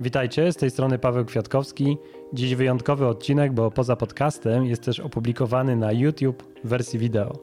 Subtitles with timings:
[0.00, 1.98] Witajcie, z tej strony Paweł Kwiatkowski.
[2.32, 7.38] Dziś wyjątkowy odcinek, bo poza podcastem jest też opublikowany na YouTube w wersji wideo.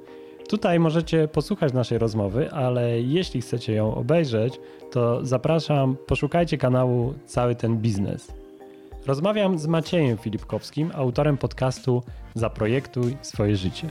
[0.49, 4.59] Tutaj możecie posłuchać naszej rozmowy, ale jeśli chcecie ją obejrzeć,
[4.91, 8.33] to zapraszam, poszukajcie kanału Cały ten biznes.
[9.05, 12.03] Rozmawiam z Maciejem Filipkowskim, autorem podcastu
[12.35, 13.89] Zaprojektuj swoje życie.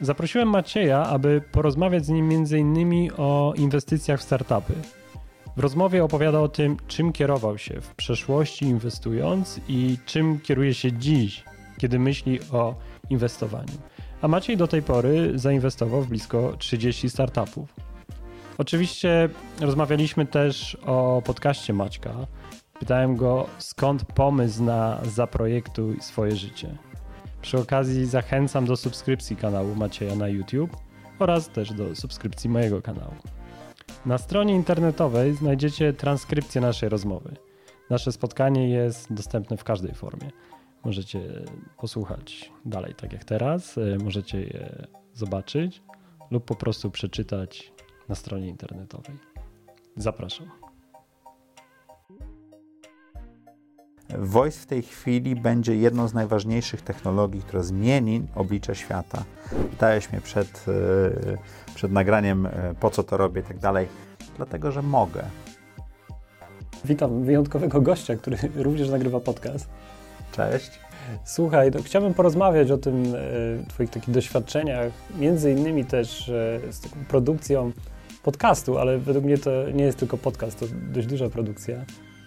[0.00, 3.10] Zaprosiłem Macieja, aby porozmawiać z nim m.in.
[3.16, 4.74] o inwestycjach w startupy.
[5.56, 10.92] W rozmowie opowiada o tym, czym kierował się w przeszłości inwestując i czym kieruje się
[10.92, 11.44] dziś,
[11.78, 12.74] kiedy myśli o
[13.10, 13.72] inwestowaniu.
[14.22, 17.74] A Maciej do tej pory zainwestował w blisko 30 startupów.
[18.58, 19.28] Oczywiście
[19.60, 22.14] rozmawialiśmy też o podcaście Maćka.
[22.80, 26.76] Pytałem go, skąd pomysł na Zaprojektuj swoje życie.
[27.42, 30.76] Przy okazji zachęcam do subskrypcji kanału Macieja na YouTube
[31.18, 33.14] oraz też do subskrypcji mojego kanału.
[34.06, 37.36] Na stronie internetowej znajdziecie transkrypcję naszej rozmowy.
[37.90, 40.30] Nasze spotkanie jest dostępne w każdej formie.
[40.84, 41.44] Możecie
[41.78, 45.82] posłuchać dalej, tak jak teraz, e, możecie je zobaczyć
[46.30, 47.72] lub po prostu przeczytać
[48.08, 49.16] na stronie internetowej.
[49.96, 50.65] Zapraszam.
[54.18, 59.24] Voice w tej chwili będzie jedną z najważniejszych technologii, która zmieni oblicze świata.
[59.70, 63.86] Pytałeś mnie przed, e, przed nagraniem, e, po co to robię i tak dalej.
[64.36, 65.22] Dlatego, że mogę.
[66.84, 69.68] Witam wyjątkowego gościa, który również nagrywa podcast.
[70.32, 70.80] Cześć.
[71.24, 73.18] Słuchaj, to chciałbym porozmawiać o tym e,
[73.68, 77.72] Twoich takich doświadczeniach, między innymi też e, z taką produkcją
[78.22, 81.84] podcastu, ale według mnie to nie jest tylko podcast, to dość duża produkcja.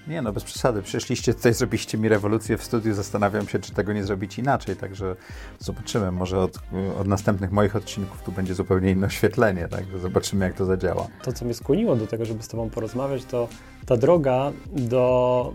[0.07, 0.81] Nie no, bez przesady.
[0.81, 2.93] Przyszliście tutaj, zrobiliście mi rewolucję w studiu.
[2.93, 4.75] Zastanawiam się, czy tego nie zrobić inaczej.
[4.75, 5.15] Także
[5.59, 6.11] zobaczymy.
[6.11, 6.59] Może od,
[6.99, 9.67] od następnych moich odcinków tu będzie zupełnie inne oświetlenie.
[9.67, 11.07] Także zobaczymy, jak to zadziała.
[11.23, 13.47] To, co mnie skłoniło do tego, żeby z Tobą porozmawiać, to
[13.85, 15.53] ta droga do,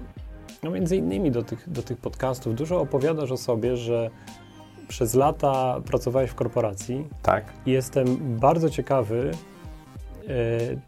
[0.62, 2.54] no między innymi do tych, do tych podcastów.
[2.54, 4.10] Dużo opowiadasz o sobie, że
[4.88, 7.08] przez lata pracowałeś w korporacji.
[7.22, 7.44] Tak.
[7.66, 9.30] I jestem bardzo ciekawy,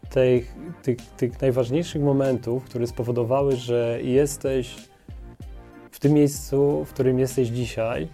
[0.09, 4.75] tych, tych, tych najważniejszych momentów, które spowodowały, że jesteś
[5.91, 8.07] w tym miejscu, w którym jesteś dzisiaj.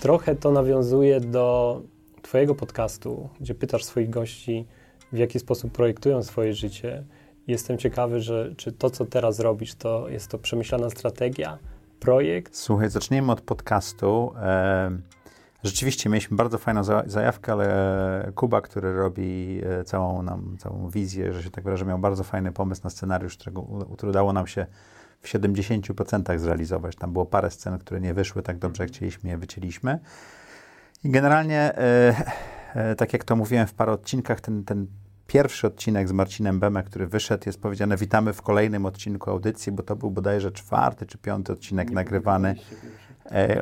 [0.00, 1.80] Trochę to nawiązuje do
[2.22, 4.66] Twojego podcastu, gdzie pytasz swoich gości,
[5.12, 7.04] w jaki sposób projektują swoje życie.
[7.46, 11.58] Jestem ciekawy, że czy to, co teraz robisz, to jest to przemyślana strategia,
[12.00, 12.56] projekt?
[12.56, 14.32] Słuchaj, zacznijmy od podcastu.
[15.66, 21.42] Rzeczywiście mieliśmy bardzo fajną zajawkę, ale Kuba, który robi e, całą nam, całą wizję, że
[21.42, 23.62] się tak wyrażę, miał bardzo fajny pomysł na scenariusz, którego,
[23.96, 24.66] który udało nam się
[25.20, 26.96] w 70% zrealizować.
[26.96, 29.98] Tam było parę scen, które nie wyszły tak dobrze, jak chcieliśmy, je wycięliśmy.
[31.04, 32.14] I generalnie, e,
[32.74, 34.86] e, tak jak to mówiłem w parę odcinkach, ten, ten
[35.26, 39.82] pierwszy odcinek z Marcinem Bemem, który wyszedł, jest powiedziane witamy w kolejnym odcinku audycji, bo
[39.82, 42.48] to był bodajże czwarty czy piąty odcinek nie nagrywany.
[42.48, 43.05] E,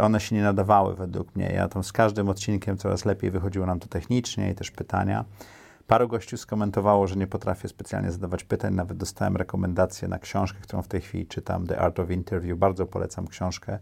[0.00, 1.52] one się nie nadawały według mnie.
[1.54, 5.24] Ja tam z każdym odcinkiem coraz lepiej wychodziło nam to technicznie i też pytania.
[5.86, 8.74] Paru gościów skomentowało, że nie potrafię specjalnie zadawać pytań.
[8.74, 12.58] Nawet dostałem rekomendację na książkę, którą w tej chwili czytam, The Art of Interview.
[12.58, 13.78] Bardzo polecam książkę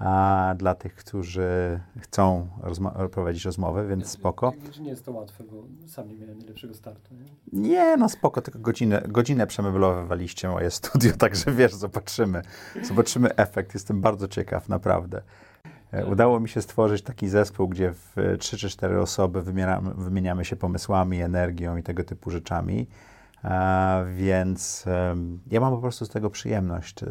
[0.00, 4.52] a dla tych, którzy chcą rozma prowadzić rozmowę, więc spoko.
[4.80, 7.14] Nie jest to łatwe, bo sam nie miałem najlepszego startu.
[7.52, 12.42] Nie, nie no spoko, tylko godzinę, godzinę przemeblowywaliście moje studio, także wiesz, zobaczymy.
[12.82, 13.74] Zobaczymy efekt.
[13.74, 15.22] Jestem bardzo ciekaw, naprawdę.
[15.92, 20.44] E, udało mi się stworzyć taki zespół, gdzie w 3 czy 4 osoby wymieniamy, wymieniamy
[20.44, 22.86] się pomysłami, energią i tego typu rzeczami.
[23.42, 27.04] A, więc um, ja mam po prostu z tego przyjemność.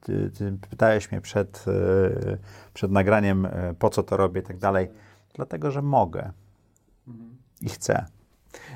[0.00, 2.38] Ty, ty pytałeś mnie przed, e,
[2.74, 4.88] przed nagraniem, e, po co to robię i tak dalej.
[5.34, 6.30] Dlatego, że mogę
[7.60, 8.06] i chcę.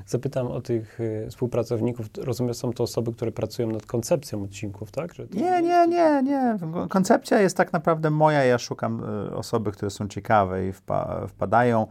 [0.06, 2.06] Zapytam o tych e, współpracowników.
[2.18, 5.14] Rozumiem, są to osoby, które pracują nad koncepcją odcinków, tak?
[5.14, 5.22] To...
[5.32, 6.58] Nie, nie, nie, nie.
[6.88, 8.44] Koncepcja jest tak naprawdę moja.
[8.44, 9.02] Ja szukam
[9.34, 11.86] osoby, które są ciekawe i wpa wpadają,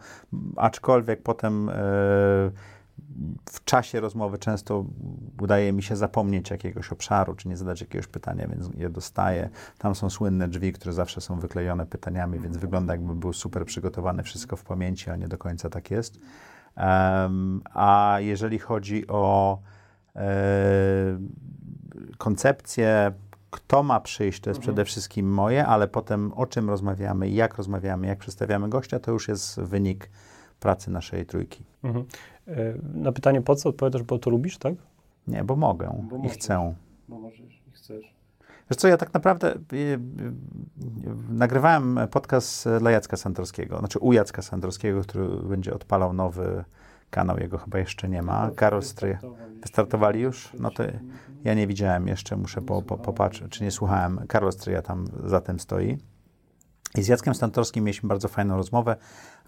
[0.56, 1.70] aczkolwiek potem
[3.50, 4.84] w czasie rozmowy często
[5.40, 9.50] udaje mi się zapomnieć jakiegoś obszaru, czy nie zadać jakiegoś pytania, więc je dostaję.
[9.78, 14.22] Tam są słynne drzwi, które zawsze są wyklejone pytaniami, więc wygląda jakby był super przygotowany,
[14.22, 16.18] wszystko w pamięci, a nie do końca tak jest.
[16.76, 19.58] Um, a jeżeli chodzi o
[20.16, 21.18] e,
[22.18, 23.12] koncepcję,
[23.50, 24.62] kto ma przyjść, to jest mhm.
[24.62, 29.28] przede wszystkim moje, ale potem o czym rozmawiamy, jak rozmawiamy, jak przedstawiamy gościa, to już
[29.28, 30.10] jest wynik
[30.60, 31.64] pracy naszej trójki.
[31.82, 32.04] Mhm.
[32.48, 34.74] E, na pytanie po co odpowiadasz, bo to lubisz, tak?
[35.26, 36.74] Nie, bo mogę bo i możesz, chcę.
[37.08, 38.14] Bo możesz i chcesz.
[38.70, 39.98] Wiesz co, ja tak naprawdę y, y,
[41.28, 46.64] nagrywałem podcast dla Jacka Santorskiego, znaczy u Jacka Santorskiego, który będzie odpalał nowy
[47.10, 48.50] kanał jego chyba jeszcze nie ma.
[48.56, 49.18] Karol Stryja.
[49.62, 50.52] Wystartowali już?
[50.58, 50.82] No to
[51.44, 54.20] ja nie widziałem jeszcze, muszę po, po, popatrzeć, czy nie słuchałem.
[54.28, 55.98] Karol Stryja tam za tym stoi.
[56.98, 58.96] I z Jackiem Stantorskim mieliśmy bardzo fajną rozmowę.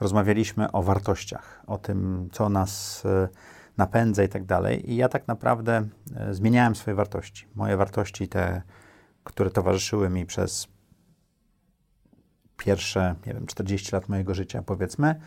[0.00, 3.28] Rozmawialiśmy o wartościach, o tym, co nas e,
[3.76, 4.90] napędza i tak dalej.
[4.90, 7.46] I ja tak naprawdę e, zmieniałem swoje wartości.
[7.54, 8.62] Moje wartości, te,
[9.25, 10.69] które towarzyszyły mi przez
[12.56, 15.20] pierwsze, nie wiem, 40 lat mojego życia, powiedzmy,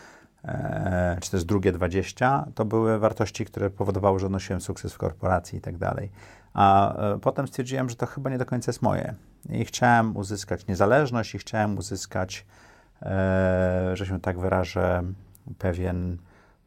[0.44, 5.58] e, czy też drugie 20, to były wartości, które powodowały, że odnosiłem sukces w korporacji
[5.60, 6.12] i tak dalej.
[6.54, 9.16] A potem stwierdziłem, że to chyba nie do końca jest moje.
[9.50, 12.46] I chciałem uzyskać niezależność i chciałem uzyskać,
[13.02, 15.04] e, że się tak wyrażę,
[15.58, 16.18] pewien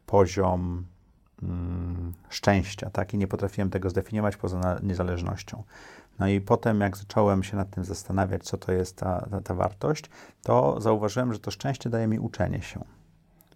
[0.05, 0.85] poziom
[1.43, 3.13] mm, szczęścia, tak?
[3.13, 5.63] I nie potrafiłem tego zdefiniować poza niezależnością.
[6.19, 9.53] No i potem, jak zacząłem się nad tym zastanawiać, co to jest ta, ta, ta
[9.53, 10.09] wartość,
[10.43, 12.83] to zauważyłem, że to szczęście daje mi uczenie się.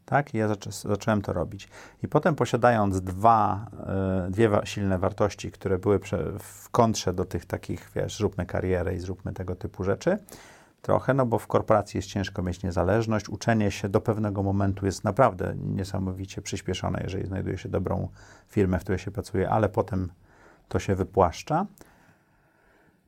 [0.08, 0.34] Tak?
[0.34, 1.70] I ja zaczę, zacząłem to robić.
[2.04, 3.68] I potem posiadając dwa,
[4.28, 6.00] y, dwie wa silne wartości, które były
[6.40, 10.18] w kontrze do tych takich, wiesz, zróbmy karierę i zróbmy tego typu rzeczy,
[10.82, 13.30] trochę, no bo w korporacji jest ciężko mieć niezależność.
[13.30, 18.10] Uczenie się do pewnego momentu jest naprawdę niesamowicie przyspieszone, jeżeli znajduje się dobrą
[18.48, 20.12] firmę, w której się pracuje, ale potem
[20.68, 21.66] to się wypłaszcza.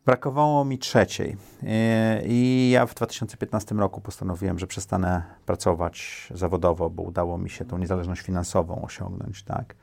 [0.05, 1.37] Brakowało mi trzeciej.
[1.63, 7.65] E, I ja w 2015 roku postanowiłem, że przestanę pracować zawodowo, bo udało mi się
[7.65, 9.75] tą niezależność finansową osiągnąć, tak?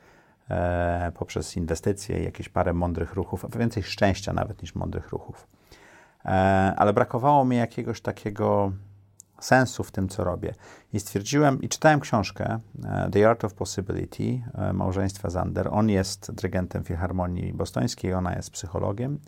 [0.49, 5.47] E, poprzez inwestycje jakieś parę mądrych ruchów, a więcej szczęścia nawet niż mądrych ruchów.
[6.25, 6.29] E,
[6.77, 8.71] ale brakowało mi jakiegoś takiego
[9.39, 10.53] sensu w tym, co robię.
[10.93, 12.59] I stwierdziłem, i czytałem książkę
[13.11, 14.41] The Art of Possibility
[14.73, 15.67] małżeństwa Zander.
[15.71, 19.19] On jest dyrygentem Filharmonii Bostońskiej, ona jest psychologiem.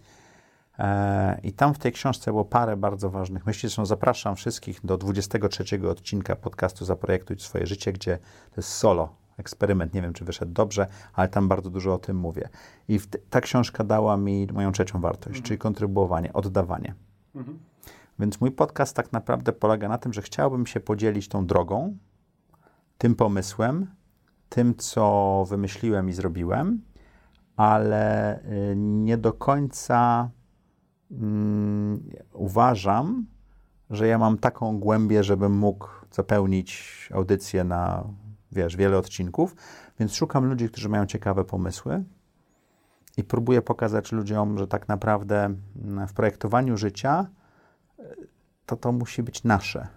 [0.79, 3.69] E, I tam w tej książce było parę bardzo ważnych myśli.
[3.69, 9.93] Zresztą zapraszam wszystkich do 23 odcinka podcastu Zaprojektuj swoje życie, gdzie to jest solo, eksperyment.
[9.93, 12.49] Nie wiem, czy wyszedł dobrze, ale tam bardzo dużo o tym mówię.
[12.87, 12.99] I
[13.29, 15.43] ta książka dała mi moją trzecią wartość, mhm.
[15.43, 16.95] czyli kontrybuowanie, oddawanie.
[17.35, 17.59] Mhm.
[18.19, 21.97] Więc mój podcast tak naprawdę polega na tym, że chciałbym się podzielić tą drogą,
[22.97, 23.87] tym pomysłem,
[24.49, 26.81] tym, co wymyśliłem i zrobiłem,
[27.55, 30.29] ale y, nie do końca
[31.11, 33.25] mm, uważam,
[33.89, 38.03] że ja mam taką głębię, żebym mógł zapełnić audycję na,
[38.51, 39.55] wiesz, wiele odcinków,
[39.99, 42.03] więc szukam ludzi, którzy mają ciekawe pomysły
[43.17, 47.27] i próbuję pokazać ludziom, że tak naprawdę mm, w projektowaniu życia
[48.65, 49.87] to to musi być nasze,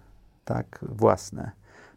[0.45, 1.51] tak, własne.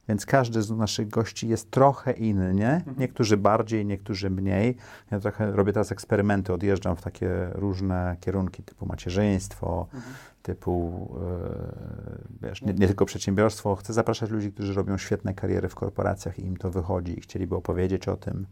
[0.08, 2.74] Więc każdy z naszych gości jest trochę inny, nie?
[2.74, 2.96] Mhm.
[2.98, 4.76] Niektórzy bardziej, niektórzy mniej.
[5.10, 10.14] Ja trochę robię teraz eksperymenty, odjeżdżam w takie różne kierunki, typu macierzyństwo, mhm.
[10.42, 11.08] typu,
[12.42, 13.76] e, wiesz, nie, nie, tylko przedsiębiorstwo.
[13.76, 17.56] Chcę zapraszać ludzi, którzy robią świetne kariery w korporacjach i im to wychodzi i chcieliby
[17.56, 18.46] opowiedzieć o tym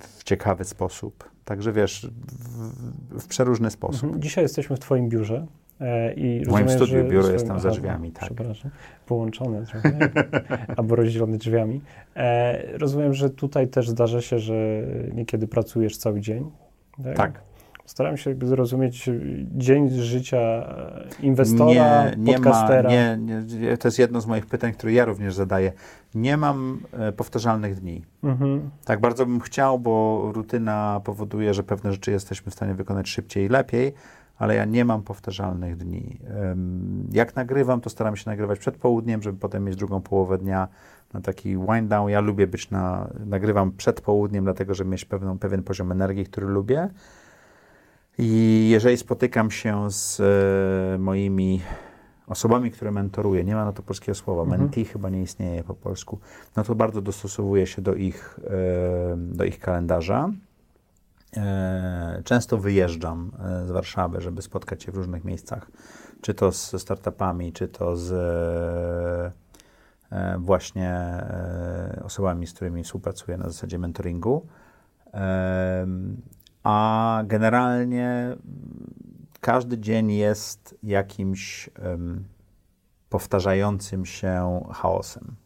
[0.00, 1.30] w ciekawy sposób.
[1.44, 4.04] Także wiesz, w, w przeróżny sposób.
[4.04, 4.22] Mhm.
[4.22, 5.46] Dzisiaj jesteśmy w Twoim biurze.
[5.80, 8.24] E, I w moim studiu, biuro swoim, jest tam za drzwiami, tak.
[8.24, 8.70] Przepraszam,
[9.06, 9.96] połączone drzwiami,
[10.76, 11.80] albo rozdzielone drzwiami.
[12.16, 14.54] E, rozumiem, że tutaj też zdarza się, że
[15.14, 16.50] niekiedy pracujesz cały dzień.
[17.04, 17.16] Tak.
[17.16, 17.48] tak.
[17.88, 19.10] Staram się jakby zrozumieć
[19.56, 20.74] dzień życia
[21.22, 22.82] inwestora, nie, nie podcastera.
[22.82, 23.18] Ma, nie,
[23.60, 25.72] nie, to jest jedno z moich pytań, które ja również zadaję.
[26.14, 28.04] Nie mam e, powtarzalnych dni.
[28.24, 28.70] Mhm.
[28.84, 33.46] Tak bardzo bym chciał, bo rutyna powoduje, że pewne rzeczy jesteśmy w stanie wykonać szybciej
[33.46, 33.94] i lepiej,
[34.38, 36.18] ale ja nie mam powtarzalnych dni.
[37.12, 40.68] Jak nagrywam, to staram się nagrywać przed południem, żeby potem mieć drugą połowę dnia
[41.12, 42.08] na taki wind down.
[42.08, 46.46] Ja lubię być na, nagrywam przed południem, dlatego, żeby mieć pewną, pewien poziom energii, który
[46.46, 46.88] lubię.
[48.18, 51.60] I jeżeli spotykam się z e, moimi
[52.26, 54.60] osobami, które mentoruję, nie ma na to polskiego słowa, mhm.
[54.60, 56.18] mentee chyba nie istnieje po polsku,
[56.56, 60.30] no to bardzo dostosowuję się do ich, e, do ich kalendarza.
[61.36, 65.70] E, często wyjeżdżam e, z Warszawy, żeby spotkać się w różnych miejscach,
[66.20, 68.12] czy to z startupami, czy to z
[70.12, 71.22] e, właśnie
[72.04, 74.46] osobami, z którymi współpracuję na zasadzie mentoringu.
[76.62, 78.36] A generalnie
[79.40, 81.70] każdy dzień jest jakimś
[83.08, 85.36] powtarzająjąm się chaosem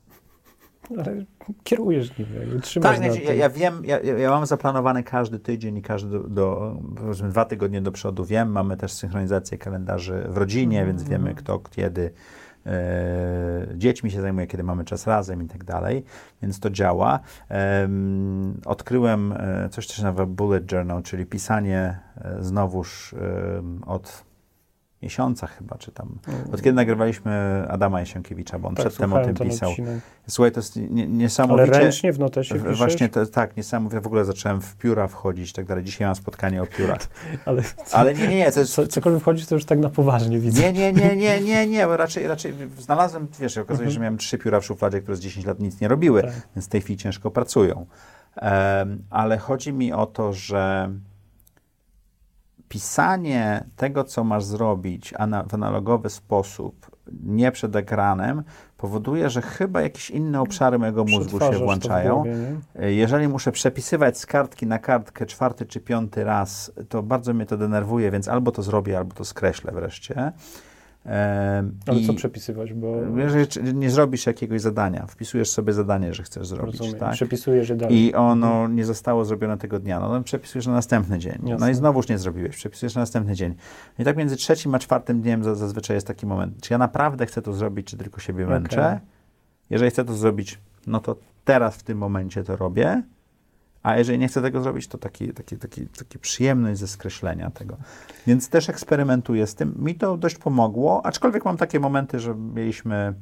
[0.99, 1.25] ale
[1.64, 2.26] kierujesz nim,
[2.62, 6.76] trzymasz Tak, ja, ja, wiem, ja, ja, mam zaplanowany każdy tydzień i każdy do, do
[6.96, 11.34] powiedzmy dwa tygodnie do przodu wiem, mamy też synchronizację kalendarzy w rodzinie, mm, więc wiemy
[11.34, 12.11] kto, kiedy
[12.66, 16.04] e, dziećmi się zajmuje, kiedy mamy czas razem i tak dalej,
[16.42, 17.20] więc to działa.
[18.66, 23.14] Odkryłem e, coś, co się nazywa bullet journal, czyli pisanie e, znowuż
[23.87, 24.31] od
[25.02, 26.18] miesiąca chyba, czy tam.
[26.52, 29.71] Od kiedy nagrywaliśmy Adama Jasienkiewicza, bo on Tak, przedtem o tym pisał.
[29.71, 30.00] odcinek.
[30.28, 31.71] Słuchaj, to jest nie, Ale niesamowicie...
[31.78, 32.78] ręcznie w notesie piszesz?
[32.78, 34.00] Właśnie to, tak, niesamowicie.
[34.00, 35.85] W ogóle zacząłem w pióra wchodzić i tak dalej.
[35.85, 37.00] Dzisiaj mam spotkanie o piórach.
[37.44, 38.75] Ale, Ale nie, nie, nie, to jest...
[38.75, 40.62] co, cokolwiek wchodzi, to już tak na poważnie widzę.
[40.62, 44.02] Nie, nie, nie, nie, nie, nie, bo raczej, raczej znalazłem, wiesz, okazuje się, że Mhm.
[44.02, 46.32] miałem trzy pióra w szufladzie, które z 10 lat nic nie robiły, Tak.
[46.56, 47.87] więc w tej chwili ciężko pracują.
[48.37, 50.90] Em, ale chodzi mi o to, że
[52.73, 56.87] pisanie tego, co masz zrobić ana- w analogowy sposób,
[57.23, 58.43] nie przed ekranem,
[58.76, 62.14] powoduje, że chyba jakieś inne obszary mojego mózgu się włączają.
[62.14, 62.35] głowie,
[62.81, 62.93] nie?
[62.93, 67.57] Jeżeli muszę przepisywać z kartki na kartkę czwarty czy piąty raz, to bardzo mnie to
[67.57, 70.33] denerwuje, więc albo to zrobię, albo to skreślę wreszcie.
[71.87, 76.47] Ale i co przepisywać, bo Jeżeli nie zrobisz jakiegoś zadania, wpisujesz sobie zadanie, że chcesz
[76.47, 77.12] zrobić, rozumiem, tak?
[77.12, 77.97] przepisujesz je dalej.
[77.99, 81.38] I ono nie zostało zrobione tego dnia, no to przepisujesz na następny dzień.
[81.42, 81.71] No Jasne.
[81.71, 83.54] i znowuż nie zrobiłeś, przepisujesz na następny dzień.
[83.99, 87.26] I tak między trzecim a czwartym dniem za- zazwyczaj jest taki moment, czy ja naprawdę
[87.26, 89.00] chcę to zrobić, czy tylko siebie męczę.
[89.71, 93.02] Jeżeli chcę to zrobić, no to teraz w tym momencie to robię,
[93.82, 97.76] a jeżeli nie chcę tego zrobić, to taki, taki, taki, taki przyjemność ze skreślenia tego.
[98.26, 99.74] Więc też eksperymentuję z tym.
[99.78, 103.14] Mi to dość pomogło, aczkolwiek mam takie momenty, że mieliśmy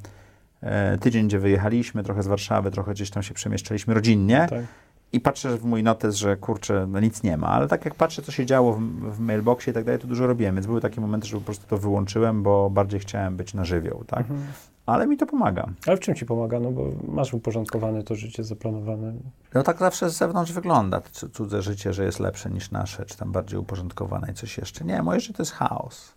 [0.60, 4.64] e, tydzień, gdzie wyjechaliśmy trochę z Warszawy, trochę gdzieś tam się przemieszczaliśmy rodzinnie Tak.
[5.12, 8.22] I patrzę w mój notes, że kurczę, no nic nie ma, ale tak jak patrzę,
[8.22, 8.80] co się działo w,
[9.16, 11.66] w mailboxie i tak dalej, to dużo robiłem, więc były takie momenty, że po prostu
[11.66, 14.20] to wyłączyłem, bo bardziej chciałem być na żywioł, tak?
[14.20, 14.40] Mhm.
[14.86, 15.66] Ale mi to pomaga.
[15.86, 16.60] Ale w czym ci pomaga?
[16.60, 19.12] No bo masz uporządkowane to życie, zaplanowane.
[19.54, 21.00] No tak zawsze z zewnątrz wygląda
[21.32, 24.84] cudze życie, że jest lepsze niż nasze, czy tam bardziej uporządkowane i coś jeszcze.
[24.84, 26.14] Nie, moje życie to jest chaos.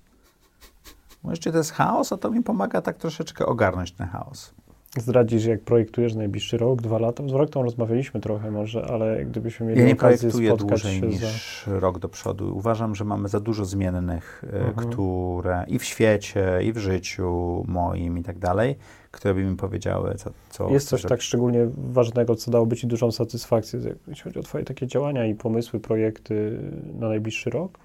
[1.24, 4.54] Moje życie to jest chaos, a to mi pomaga tak troszeczkę ogarnąć ten chaos.
[5.00, 7.28] Zdradzisz, jak projektujesz najbliższy rok, dwa lata?
[7.28, 11.08] Z Roktą rozmawialiśmy trochę może, ale gdybyśmy mieli Ja nie okazję projektuję spotkać dłużej się
[11.08, 12.58] niż rok do przodu.
[12.58, 14.90] Uważam, że mamy za dużo zmiennych, e, Mhm.
[14.90, 18.76] które i w świecie, i w życiu moim i tak dalej,
[19.12, 20.74] które by mi powiedziały, co, co za...
[20.74, 24.88] Jest coś tak szczególnie ważnego, co dałoby ci dużą satysfakcję, jeśli chodzi o twoje takie
[24.88, 26.60] działania i pomysły, projekty
[27.00, 27.80] na najbliższy rok?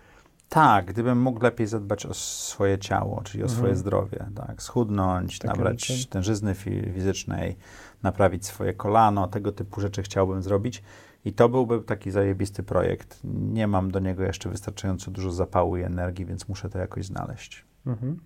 [0.49, 3.59] Tak, gdybym mógł lepiej zadbać o swoje ciało, czyli o Mhm.
[3.59, 6.07] swoje zdrowie, tak, schudnąć, Takie nabrać rzeczy.
[6.09, 7.57] tężyzny fi- fizycznej,
[8.02, 10.83] naprawić swoje kolano, tego typu rzeczy chciałbym zrobić
[11.25, 13.21] i to byłby taki zajebisty projekt.
[13.25, 17.64] Nie mam do niego jeszcze wystarczająco dużo zapału i energii, więc muszę to jakoś znaleźć.
[17.87, 18.17] Mhm.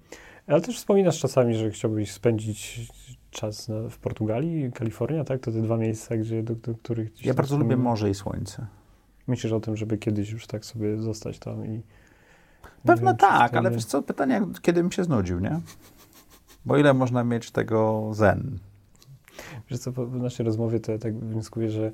[0.46, 2.80] Ale też wspominasz czasami, że chciałbyś spędzić
[3.30, 5.40] czas na, w Portugalii, Kalifornia, tak?
[5.40, 7.26] To te dwa miejsca, gdzie, do, do których...
[7.26, 8.66] Ja bardzo lubię morze i słońce.
[9.26, 11.82] Myślisz o tym, żeby kiedyś już tak sobie zostać tam i...
[12.86, 15.60] Pewno tak, ale wiesz co, pytanie, kiedy bym się znudził, nie?
[16.64, 18.58] Bo ile można mieć tego zen?
[19.70, 21.92] Wiesz co, w naszej rozmowie to ja tak wnioskuję, że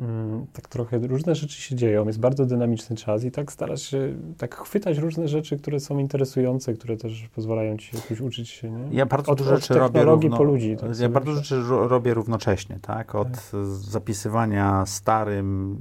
[0.00, 4.14] mm, tak trochę różne rzeczy się dzieją, jest bardzo dynamiczny czas i tak starasz się
[4.38, 8.88] tak chwytać różne rzeczy, które są interesujące, które też pozwalają ci jakoś uczyć się, nie?
[8.96, 11.44] Ja bardzo Od- dużo od rzeczy robię równo, po ludzi, tak Ja bardzo myślę.
[11.44, 13.14] rzeczy robię równocześnie, tak?
[13.14, 13.40] Od Tak.
[13.74, 15.78] zapisywania starym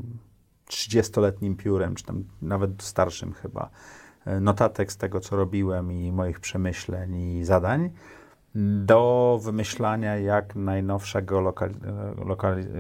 [0.69, 3.69] 30-letnim piórem, czy tam nawet starszym chyba,
[4.41, 7.89] notatek z tego, co robiłem i moich przemyśleń i zadań,
[8.85, 11.21] do wymyślania, jak najnowsza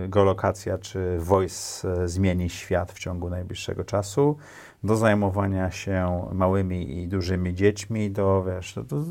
[0.07, 4.37] geolokacja czy voice e, zmieni świat w ciągu najbliższego czasu,
[4.83, 9.03] do zajmowania się małymi i dużymi dziećmi, do, wiesz, to, to, to,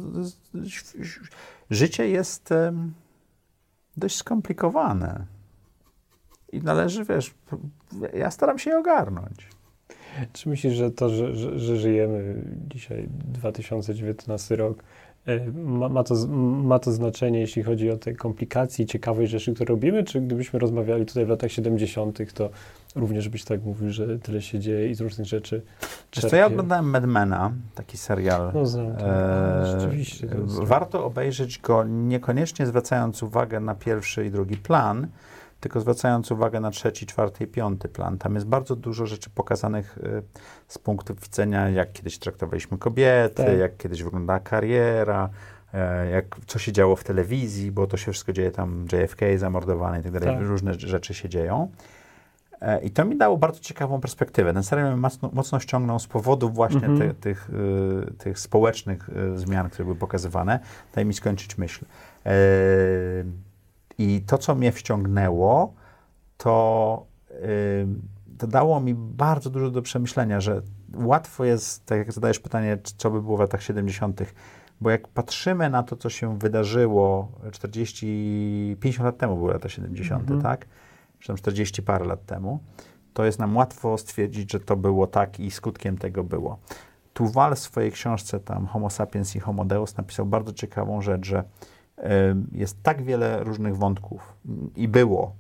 [1.71, 2.95] życie jest em,
[3.97, 5.26] dość skomplikowane.
[6.52, 7.35] I należy, wiesz,
[8.14, 9.55] ja staram się je ogarnąć.
[10.32, 12.35] Czy myślisz, że to, że, że, że żyjemy
[12.68, 14.82] dzisiaj, 2019 rok,
[15.26, 16.14] e, ma, ma, to,
[16.62, 20.04] ma to znaczenie, jeśli chodzi o te komplikacje i ciekawe rzeczy, które robimy?
[20.04, 22.50] Czy gdybyśmy rozmawiali tutaj w latach 70., to
[22.96, 25.62] również byś tak mówił, że tyle się dzieje i z różnych rzeczy
[26.16, 26.46] Wiesz co, ja czerpie?
[26.46, 28.50] oglądałem Madmana, taki serial.
[28.54, 30.26] No znam to, Eee, no, rzeczywiście.
[30.28, 35.06] To warto obejrzeć go niekoniecznie zwracając uwagę na pierwszy i drugi plan,
[35.66, 38.18] tylko zwracając uwagę na trzeci, czwarty i piąty plan.
[38.18, 40.23] Tam jest bardzo dużo rzeczy pokazanych y,
[40.68, 43.58] z punktu widzenia, jak kiedyś traktowaliśmy kobiety, Tak.
[43.58, 45.28] jak kiedyś wyglądała kariera,
[45.75, 50.00] e, jak, co się działo w telewizji, bo to się wszystko dzieje tam, JFK zamordowany
[50.00, 50.46] i tak dalej, Tak.
[50.46, 51.70] różne rzeczy się dzieją.
[52.61, 54.54] E, I to mi dało bardzo ciekawą perspektywę.
[54.54, 56.99] Ten serial mnie mocno, mocno ściągnął z powodu właśnie Mhm.
[56.99, 60.61] ty, tych, y, tych społecznych y, zmian, które były pokazywane.
[60.94, 61.85] Daj mi skończyć myśl.
[62.26, 62.30] E,
[63.99, 65.75] I to, co mnie wciągnęło,
[66.37, 67.87] to, y,
[68.38, 70.62] to dało mi bardzo dużo do przemyślenia, że
[70.95, 74.21] łatwo jest, tak jak zadajesz pytanie, co by było w latach 70.,
[74.81, 80.23] bo jak patrzymy na to, co się wydarzyło 40, 50 lat temu były lata 70.,
[80.23, 80.43] Mhm.
[80.43, 80.67] tak?
[81.19, 82.59] Czy tam 40 parę lat temu,
[83.15, 86.59] to jest nam łatwo stwierdzić, że to było tak i skutkiem tego było.
[87.15, 91.45] Tuwal w swojej książce tam Homo sapiens i Homo deus napisał bardzo ciekawą rzecz, że
[92.53, 94.37] jest tak wiele różnych wątków
[94.76, 95.33] i było,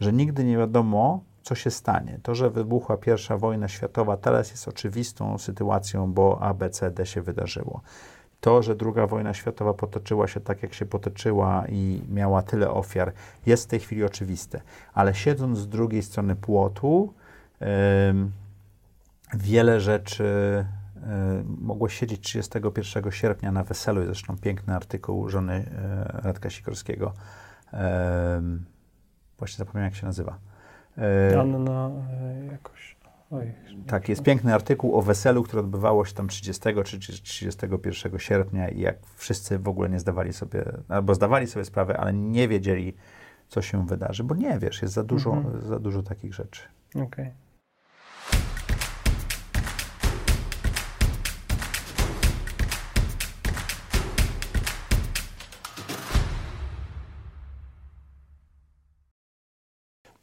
[0.00, 2.20] że nigdy nie wiadomo, co się stanie.
[2.22, 7.06] To, że wybuchła pierwsza wojna światowa, teraz jest oczywistą sytuacją, bo A, B, C, D
[7.06, 7.80] się wydarzyło.
[8.40, 13.12] To, że druga wojna światowa potoczyła się tak, jak się potoczyła i miała tyle ofiar,
[13.46, 14.60] jest w tej chwili oczywiste.
[14.94, 17.12] Ale siedząc z drugiej strony płotu,
[17.60, 17.66] yy,
[19.34, 20.24] wiele rzeczy
[21.44, 24.04] mogło siedzieć 31 sierpnia na weselu.
[24.04, 25.70] Zresztą piękny artykuł żony
[26.14, 27.12] yy, Radka Sikorskiego.
[29.38, 30.38] Właśnie zapomniałem, jak się nazywa.
[31.40, 31.90] Anna
[32.52, 32.98] jakoś.
[33.30, 33.52] Oj,
[33.86, 38.80] tak, jest piękny artykuł o weselu, które odbywało się tam 30 czy 31 sierpnia i
[38.80, 42.94] jak wszyscy w ogóle nie zdawali sobie, albo zdawali sobie sprawę, ale nie wiedzieli,
[43.48, 45.60] co się wydarzy, bo nie wiesz, jest za dużo, mhm.
[45.60, 46.62] za dużo takich rzeczy.
[46.90, 47.04] Okej.
[47.04, 47.32] Okay.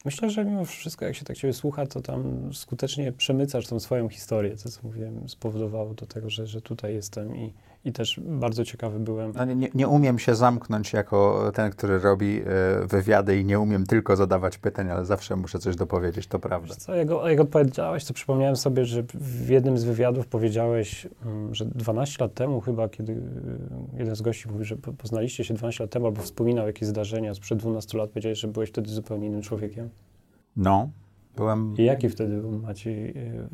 [0.05, 4.09] Myślę, że mimo wszystko, jak się tak ciebie słucha, to tam skutecznie przemycasz tą swoją
[4.09, 7.53] historię, to co mówiłem, spowodowało do tego, że, że tutaj jestem i,
[7.85, 9.33] i też bardzo ciekawy byłem.
[9.35, 13.85] No nie, nie umiem się zamknąć jako ten, który robi e, wywiady i nie umiem
[13.85, 16.75] tylko zadawać pytań, ale zawsze muszę coś dopowiedzieć, to prawda.
[16.75, 21.65] Co, jak, jak odpowiedziałeś, to przypomniałem sobie, że w jednym z wywiadów powiedziałeś, mm, że
[21.65, 25.91] 12 lat temu chyba, kiedy e, jeden z gości mówił, że poznaliście się 12 lat
[25.91, 29.89] temu, albo wspominał jakieś zdarzenia sprzed 12 lat, powiedziałeś, że byłeś wtedy zupełnie innym człowiekiem.
[30.57, 30.89] No,
[31.35, 31.73] byłem...
[31.77, 33.47] I jaki wtedy był Maciej, e,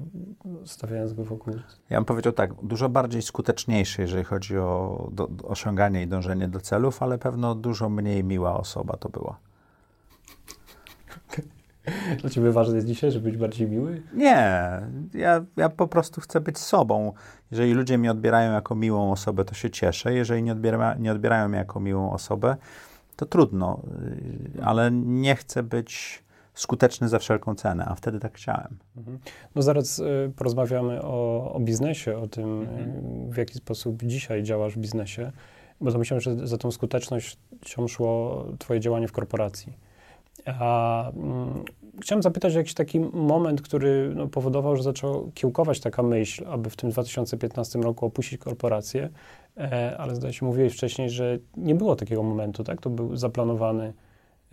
[0.65, 1.53] stawiając go wokół?
[1.89, 6.59] Ja bym powiedział tak, dużo bardziej skuteczniejszy, jeżeli chodzi o do, osiąganie i dążenie do
[6.59, 9.39] celów, ale pewno dużo mniej miła osoba to była.
[12.21, 14.01] Dla ciebie ważne jest dzisiaj, żeby być bardziej miły?
[14.13, 14.61] Nie,
[15.13, 17.13] ja, ja po prostu chcę być sobą.
[17.51, 20.13] Jeżeli ludzie mnie odbierają jako miłą osobę, to się cieszę.
[20.13, 22.57] Jeżeli nie, odbiera, nie odbierają mnie jako miłą osobę,
[23.15, 23.81] to trudno,
[24.63, 26.23] ale nie chcę być
[26.53, 28.77] skuteczny za wszelką cenę, a wtedy tak chciałem.
[28.97, 29.19] Mhm.
[29.55, 32.89] No zaraz y, porozmawiamy o, o, biznesie, o tym, mhm.
[33.29, 35.31] Y, w jaki sposób dzisiaj działasz w biznesie,
[35.81, 39.73] bo myślałem, że za tą skutecznością szło twoje działanie w korporacji.
[40.45, 41.63] A mm,
[42.01, 46.69] chciałem zapytać o jakiś taki moment, który no, powodował, że zaczął kiełkować taka myśl, aby
[46.69, 49.09] w tym 2015 roku opuścić korporację,
[49.57, 52.81] e, ale zdaje się, mówiłeś wcześniej, że nie było takiego momentu, tak?
[52.81, 53.93] To był zaplanowany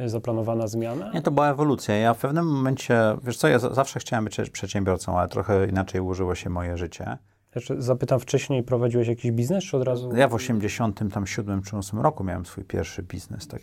[0.06, 1.10] zaplanowana zmiana?
[1.14, 1.96] Nie, to była ewolucja.
[1.96, 6.34] Ja w pewnym momencie, wiesz co, ja zawsze chciałem być przedsiębiorcą, ale trochę inaczej ułożyło
[6.34, 7.18] się moje życie.
[7.54, 10.16] Jeszcze zapytam, wcześniej prowadziłeś jakiś biznes, czy od razu?
[10.16, 13.48] Ja w 87 czy 8 roku miałem swój pierwszy biznes.
[13.48, 13.60] Tak.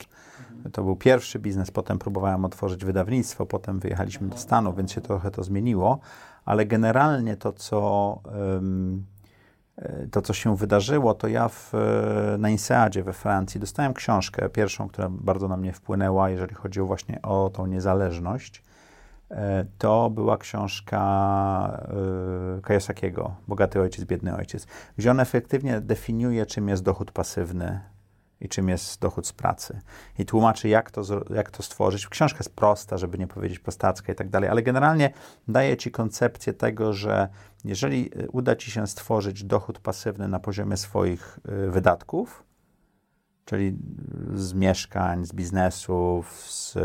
[0.72, 5.32] To był pierwszy biznes, potem próbowałem otworzyć wydawnictwo, potem wyjechaliśmy do Stanów, więc się trochę
[5.32, 6.00] to zmieniło,
[6.46, 8.20] ale generalnie to, co...
[8.56, 9.06] Um,
[10.12, 14.88] to, co się wydarzyło, to ja w, e, na INSEADzie we Francji dostałem książkę, pierwszą,
[14.88, 18.64] która bardzo na mnie wpłynęła, jeżeli chodziło właśnie o tą niezależność.
[19.32, 21.02] E, to była książka
[22.64, 27.80] Kajasakiego, Bogaty ojciec, biedny ojciec, gdzie on efektywnie definiuje, czym jest dochód pasywny,
[28.42, 29.82] i czym jest dochód z pracy.
[30.20, 31.02] I tłumaczy, jak to,
[31.36, 32.08] jak to stworzyć.
[32.08, 35.14] Książka jest prosta, żeby nie powiedzieć prostacka i tak dalej, ale generalnie
[35.48, 37.30] daje ci koncepcję tego, że
[37.66, 42.44] jeżeli y, uda ci się stworzyć dochód pasywny na poziomie swoich y, wydatków,
[43.46, 43.78] czyli
[44.34, 46.78] z mieszkań, z biznesów, z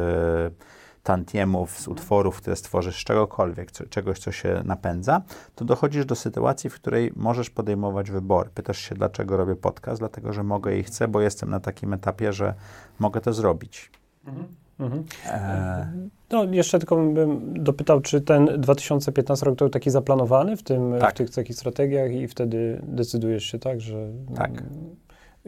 [1.02, 5.22] tantiemów, z utworów, które stworzysz, z czegokolwiek, co, czegoś, co się napędza,
[5.54, 8.50] to dochodzisz do sytuacji, w której możesz podejmować wybory.
[8.54, 10.00] Pytasz się, dlaczego robię podcast?
[10.00, 12.54] Dlatego, że mogę i chcę, bo jestem na takim etapie, że
[12.98, 13.90] mogę to zrobić.
[14.26, 14.46] Mhm.
[14.80, 15.04] Mhm.
[15.26, 15.92] E...
[16.30, 20.94] No, jeszcze tylko bym dopytał, czy ten 2015 rok to był taki zaplanowany w, tym,
[21.00, 21.14] tak.
[21.14, 24.62] w tych takich strategiach i wtedy decydujesz się tak, że tak.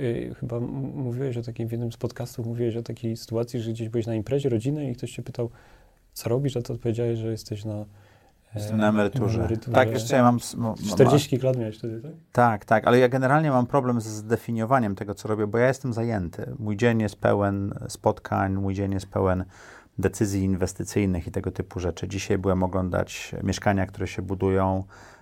[0.03, 0.61] Y, chyba
[0.95, 4.15] mówiłeś o takim, w jednym z podcastów mówiłeś o takiej sytuacji, że gdzieś byłeś na
[4.15, 5.51] imprezie rodziny i ktoś cię pytał,
[6.12, 7.85] co robisz, a to odpowiedziałeś, że jesteś na
[8.55, 9.38] Jestem na emeryturze.
[9.38, 9.75] Emeryturze.
[9.75, 10.38] Tak, jeszcze ja mam...
[10.93, 12.12] 40 lat miałeś wtedy, tak?
[12.33, 15.93] Tak, tak, ale ja generalnie mam problem z zdefiniowaniem tego, co robię, bo ja jestem
[15.93, 16.53] zajęty.
[16.59, 19.45] Mój dzień jest pełen spotkań, mój dzień jest pełen
[19.99, 22.09] decyzji inwestycyjnych i tego typu rzeczy.
[22.09, 24.85] Dzisiaj byłem oglądać mieszkania, które się budują,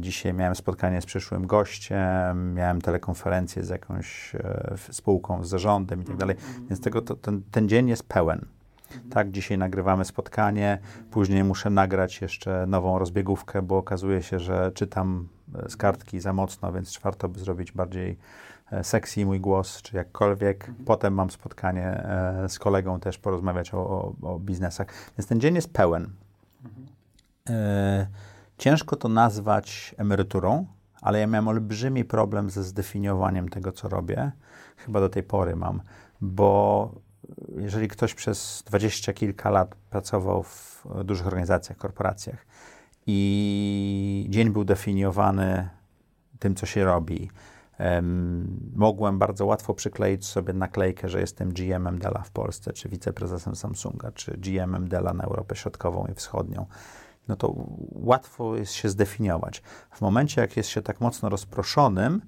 [0.00, 6.04] dzisiaj miałem spotkanie z przyszłym gościem, miałem telekonferencję z jakąś e, spółką, z zarządem i
[6.04, 6.36] tak dalej.
[6.68, 8.46] Więc tego, to, ten, ten dzień jest pełen.
[9.10, 10.78] Tak, dzisiaj nagrywamy spotkanie,
[11.10, 16.32] później muszę nagrać jeszcze nową rozbiegówkę, bo okazuje się, że czytam e, z kartki za
[16.32, 18.18] mocno, więc warto by zrobić bardziej
[18.82, 20.70] sexy mój głos, czy jakkolwiek.
[20.86, 22.06] Potem mam spotkanie
[22.48, 24.86] z kolegą też porozmawiać o, o, o biznesach.
[25.18, 26.10] Więc ten dzień jest pełen.
[28.58, 30.66] Ciężko to nazwać emeryturą,
[31.02, 34.32] ale ja miałem olbrzymi problem ze zdefiniowaniem tego, co robię.
[34.76, 35.82] Chyba do tej pory mam,
[36.20, 36.90] bo
[37.56, 42.46] jeżeli ktoś przez dwadzieścia kilka lat pracował w dużych organizacjach, korporacjach
[43.06, 45.68] i dzień był definiowany
[46.38, 47.30] tym, co się robi,
[48.74, 54.12] mogłem bardzo łatwo przykleić sobie naklejkę, że jestem GM-em Della w Polsce, czy wiceprezesem Samsunga,
[54.12, 56.66] czy GM-em Della na Europę Środkową i Wschodnią.
[57.28, 57.54] No to
[57.92, 59.62] łatwo jest się zdefiniować.
[59.90, 62.22] W momencie, jak jest się tak mocno rozproszonym,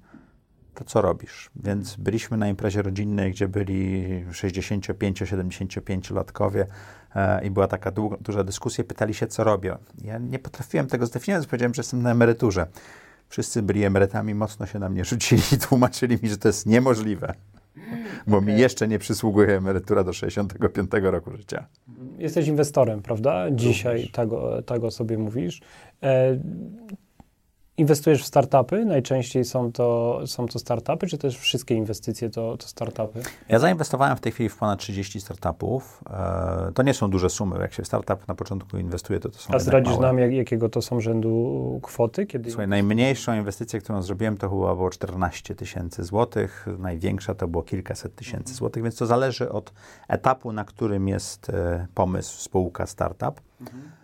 [0.73, 1.49] to co robisz?
[1.55, 6.65] Więc byliśmy na imprezie rodzinnej, gdzie byli 65-75-latkowie
[7.15, 9.77] e, i była taka długa, duża dyskusja, pytali się, co robią.
[10.03, 12.67] Ja nie potrafiłem tego zdefiniować, powiedziałem, że jestem na emeryturze.
[13.29, 17.33] Wszyscy byli emerytami, mocno się na mnie rzucili i tłumaczyli mi, że to jest niemożliwe,
[18.27, 18.53] bo okay.
[18.53, 21.67] mi jeszcze nie przysługuje emerytura do 65 roku życia.
[22.17, 23.51] Jesteś inwestorem, prawda?
[23.51, 25.61] Dzisiaj tego, tego sobie mówisz.
[27.81, 28.85] Inwestujesz w startupy?
[28.85, 33.21] Najczęściej są to, są to startupy, czy też wszystkie inwestycje to, to startupy?
[33.49, 36.03] Ja zainwestowałem w tej chwili w ponad 30 startupów.
[36.09, 37.59] E, to nie są duże sumy.
[37.59, 40.81] Jak się startup na początku inwestuje, to to są A zdradzisz nam, jak, jakiego to
[40.81, 42.25] są rzędu kwoty?
[42.25, 42.51] Kiedy...
[42.51, 46.67] Słuchaj, najmniejszą inwestycję, którą zrobiłem, to chyba było 14 tysięcy złotych.
[46.79, 48.57] Największa to było kilkaset tysięcy mhm.
[48.57, 49.73] złotych, więc to zależy od
[50.07, 53.41] etapu, na którym jest e, pomysł, spółka, startup.
[53.61, 54.00] Mhm.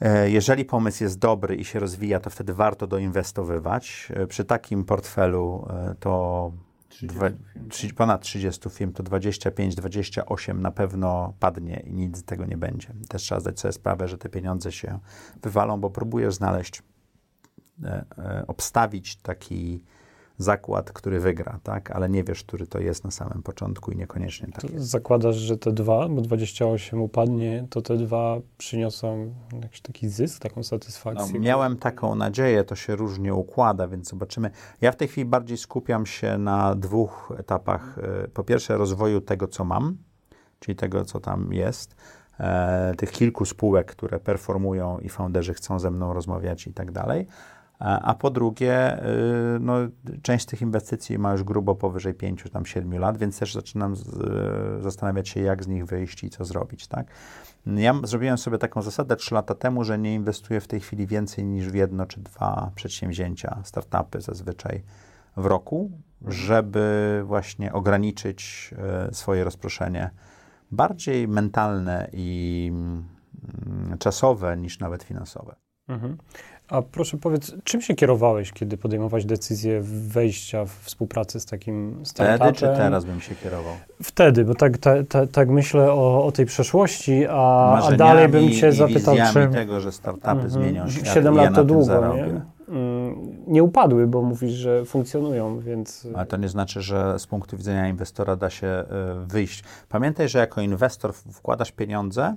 [0.00, 4.08] E, jeżeli pomysł jest dobry i się rozwija, to wtedy warto doinwestowywać.
[4.14, 6.52] E, przy takim portfelu e, to
[6.88, 7.30] 30 dwa,
[7.96, 12.88] ponad 30 firm, to 25-28 na pewno padnie i nic z tego nie będzie.
[13.08, 14.98] Też trzeba zdać sobie sprawę, że te pieniądze się
[15.42, 16.82] wywalą, bo próbujesz znaleźć,
[18.46, 19.84] obstawić taki
[20.38, 21.90] zakład, który wygra, tak?
[21.90, 24.86] Ale nie wiesz, który to jest na samym początku i niekoniecznie tak jest.
[24.86, 30.62] Zakładasz, że te dwa, bo 28 upadnie, to te dwa przyniosą jakiś taki zysk, taką
[30.62, 31.34] satysfakcję?
[31.34, 34.50] No, miałem taką nadzieję, to się różnie układa, więc zobaczymy.
[34.80, 37.98] Ja w tej chwili bardziej skupiam się na dwóch etapach.
[38.24, 39.96] E, po pierwsze rozwoju tego, co mam,
[40.58, 41.96] czyli tego, co tam jest,
[42.40, 47.26] e, tych kilku spółek, które performują i founderzy chcą ze mną rozmawiać i tak dalej
[47.84, 49.04] a po drugie,
[49.56, 49.74] y, no,
[50.22, 54.02] część tych inwestycji ma już grubo powyżej 5, tam 7 lat, więc też zaczynam z,
[54.82, 57.06] zastanawiać się, jak z nich wyjść i co zrobić, tak?
[57.66, 61.44] Ja zrobiłem sobie taką zasadę 3 lata temu, że nie inwestuję w tej chwili więcej
[61.44, 64.82] niż w jedno czy dwa przedsięwzięcia, startupy zazwyczaj
[65.36, 65.90] w roku,
[66.26, 68.70] żeby właśnie ograniczyć
[69.10, 70.10] y, swoje rozproszenie
[70.70, 75.56] bardziej mentalne i mm, czasowe niż nawet finansowe.
[75.88, 76.16] Mhm.
[76.68, 82.54] A proszę powiedz, czym się kierowałeś, kiedy podejmowałeś decyzję wejścia w współpracę z takim startupem?
[82.54, 83.74] Wtedy czy teraz bym się kierował?
[84.02, 88.50] Wtedy, bo tak, ta, ta, tak myślę o, o, tej przeszłości, a, a dalej bym
[88.50, 89.48] cię zapytał, czy...
[89.48, 90.50] tego, że startupy -hmm.
[90.50, 92.40] zmienią świat 7 lat to długo, nie?
[92.68, 93.14] Mm,
[93.46, 96.08] nie upadły, bo mówisz, że funkcjonują, więc...
[96.14, 99.64] Ale to nie znaczy, że z punktu widzenia inwestora da się y, wyjść.
[99.88, 102.36] Pamiętaj, że jako inwestor wkładasz pieniądze,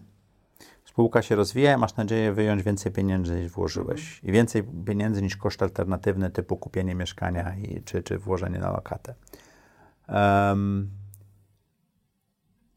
[0.89, 4.19] spółka się rozwija, masz nadzieję wyjąć więcej pieniędzy niż włożyłeś.
[4.23, 9.15] I więcej pieniędzy niż koszt alternatywny typu kupienie mieszkania i, czy, czy włożenie na lokatę.
[10.10, 10.89] Um,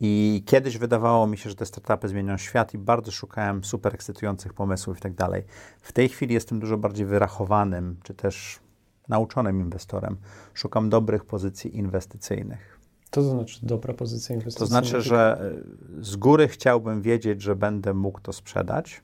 [0.00, 4.54] I kiedyś wydawało mi się, że te startupy zmienią świat i bardzo szukałem super ekscytujących
[4.54, 5.44] pomysłów i tak dalej.
[5.80, 8.60] W tej chwili jestem dużo bardziej wyrachowanym, czy też
[9.08, 10.16] nauczonym inwestorem.
[10.54, 12.79] Szukam dobrych pozycji inwestycyjnych.
[13.10, 14.80] To znaczy dobra pozycja inwestycyjna?
[14.80, 15.52] To znaczy, że
[15.98, 19.02] e, z góry chciałbym wiedzieć, że będę mógł to sprzedać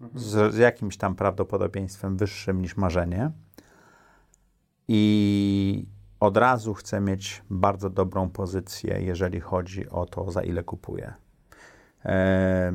[0.00, 0.20] mhm.
[0.24, 3.30] z, z, jakimś tam prawdopodobieństwem wyższym niż marzenie.
[4.88, 5.86] I
[6.20, 11.14] od razu chcę mieć bardzo dobrą pozycję, jeżeli chodzi o to, za ile kupuję.
[12.04, 12.72] E,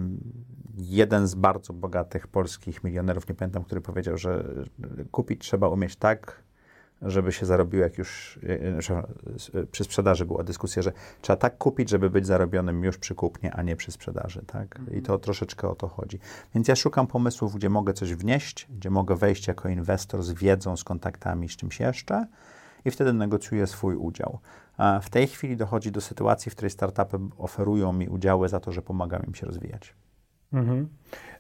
[0.77, 4.43] jeden z bardzo bogatych polskich milionerów, nie pamiętam, który powiedział, że
[5.11, 6.43] kupić trzeba umieć tak,
[7.03, 11.89] żeby się zarobiło, jak już e, e, przy sprzedaży była dyskusja, że trzeba tak kupić,
[11.89, 14.81] żeby być zarobionym już przy kupnie, a nie przy sprzedaży, tak?
[14.91, 16.19] I to troszeczkę o to chodzi.
[16.55, 20.77] Więc ja szukam pomysłów, gdzie mogę coś wnieść, gdzie mogę wejść jako inwestor z wiedzą,
[20.77, 22.27] z kontaktami, z czymś jeszcze
[22.85, 24.39] i wtedy negocjuję swój udział.
[24.77, 28.71] A w tej chwili dochodzi do sytuacji, w której startupy oferują mi udziały za to,
[28.71, 29.93] że pomagam im się rozwijać.
[30.53, 30.87] Mhm.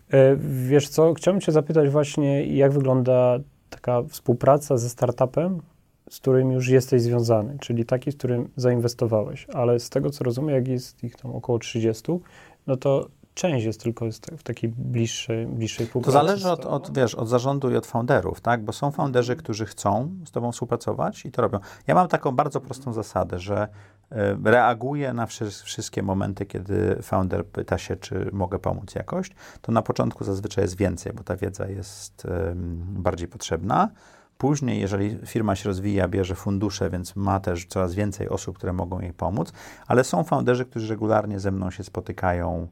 [0.09, 0.35] E,
[0.67, 3.39] wiesz co, chciałbym Cię zapytać właśnie, jak wygląda
[3.73, 5.61] taka współpraca ze startupem,
[6.09, 10.55] z którym już jesteś związany, czyli taki, z którym zainwestowałeś, ale z tego co rozumiem,
[10.55, 12.03] jak jest ich tam około 30,
[12.67, 14.05] no to część jest tylko
[14.37, 16.17] w takiej bliższej, bliższej współpracy.
[16.17, 18.63] To zależy od, od, wiesz, od zarządu i od founderów, tak?
[18.63, 21.59] Bo są founderzy, którzy chcą z tobą współpracować i to robią.
[21.87, 23.67] Ja mam taką bardzo prostą zasadę, że
[24.11, 25.25] e, reaguję na
[25.63, 29.29] wszystkie momenty, kiedy founder pyta się, czy mogę pomóc jakoś.
[29.61, 32.27] To na początku zazwyczaj jest więcej, bo ta wiedza jest
[32.85, 33.89] bardziej potrzebna.
[34.37, 38.99] później, jeżeli firma się rozwija, bierze fundusze, więc ma też coraz więcej osób, które mogą
[38.99, 39.53] jej pomóc,
[39.87, 42.67] ale są founderzy, którzy regularnie ze mną się spotykają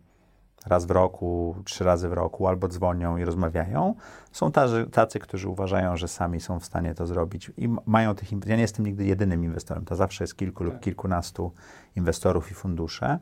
[0.67, 3.95] raz w roku, trzy razy w roku, albo dzwonią i rozmawiają.
[4.31, 8.31] Są tacy, tacy, którzy uważają, że sami są w stanie to zrobić i mają tych.
[8.31, 10.73] Ja nie jestem nigdy jedynym inwestorem, to zawsze jest kilku tak.
[10.73, 11.51] lub kilkunastu
[11.95, 13.19] inwestorów i fundusze.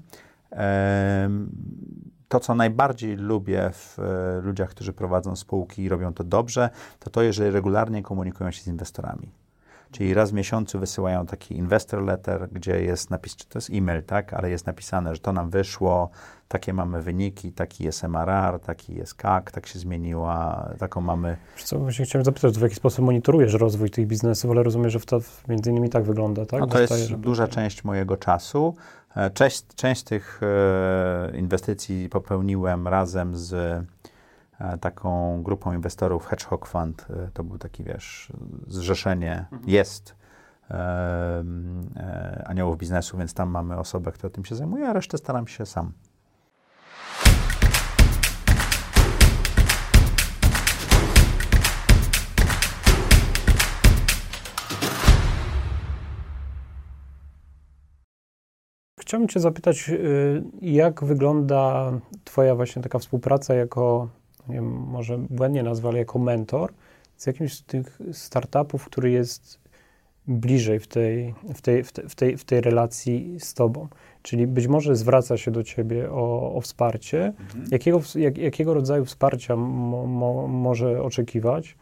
[2.28, 7.10] To, co najbardziej lubię w e, ludziach, którzy prowadzą spółki i robią to dobrze, to
[7.10, 9.32] to, jeżeli regularnie komunikują się z inwestorami.
[9.92, 14.34] Czyli raz w miesiącu wysyłają taki investor letter, gdzie jest napis, to jest e-mail, tak,
[14.34, 16.10] ale jest napisane, że to nam wyszło,
[16.48, 21.38] takie mamy wyniki, taki jest MRR, taki jest CAC, tak się zmieniła, taką mamy...
[21.58, 25.20] Co, właśnie chciałem zapytać, w jaki sposób monitorujesz rozwój tych biznesów, ale rozumiem, że to
[25.48, 26.60] między innymi tak wygląda, tak?
[26.60, 28.76] No to jest duża część mojego czasu.
[29.16, 33.84] E, część, część tych e, inwestycji popełniłem razem z
[34.82, 37.08] taką grupą inwestorów Hedgehog Fund.
[37.34, 38.32] To był taki, wiesz,
[38.68, 39.70] zrzeszenie, mhm.
[39.70, 40.16] jest
[42.46, 45.92] aniołów biznesu, więc tam mamy osobę, która tym się zajmuje, a resztę staram się sam.
[59.10, 61.92] Chciałbym Cię zapytać, y, jak wygląda
[62.24, 64.10] Twoja właśnie taka współpraca jako,
[64.50, 66.74] nie wiem, może błędnie nazwę, ale jako mentor
[67.18, 69.60] z jakimś z tych startupów, który jest
[70.28, 73.88] bliżej w tej, w tej, w tej, w tej, w tej relacji z Tobą.
[74.22, 77.34] Czyli być może zwraca się do Ciebie o, o wsparcie.
[77.40, 77.66] Mhm.
[77.72, 81.78] Jakiego, jak, jakiego rodzaju wsparcia mo, mo, może oczekiwać?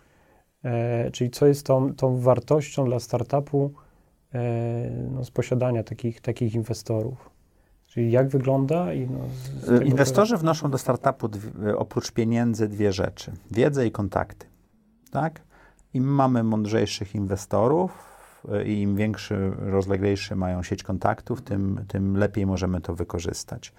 [0.64, 3.72] E, czyli co jest tą, tą wartością dla startupu,
[4.34, 7.30] E, no, z posiadania takich, takich inwestorów.
[7.98, 8.94] Czyli jak wygląda?
[8.94, 14.46] I no, Inwestorzy wnoszą do startupu dwie, oprócz pieniędzy dwie rzeczy: wiedzę i kontakty.
[15.12, 15.42] Tak?
[15.94, 17.92] Im mamy mądrzejszych inwestorów
[18.52, 23.74] e, i im większy, rozleglejszy mają sieć kontaktów, tym, tym lepiej możemy to wykorzystać.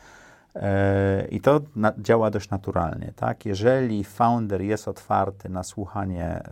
[0.55, 3.13] E, I to na, działa dość naturalnie.
[3.17, 3.47] Tak?
[3.47, 6.43] Jeżeli founder jest otwarty na słuchanie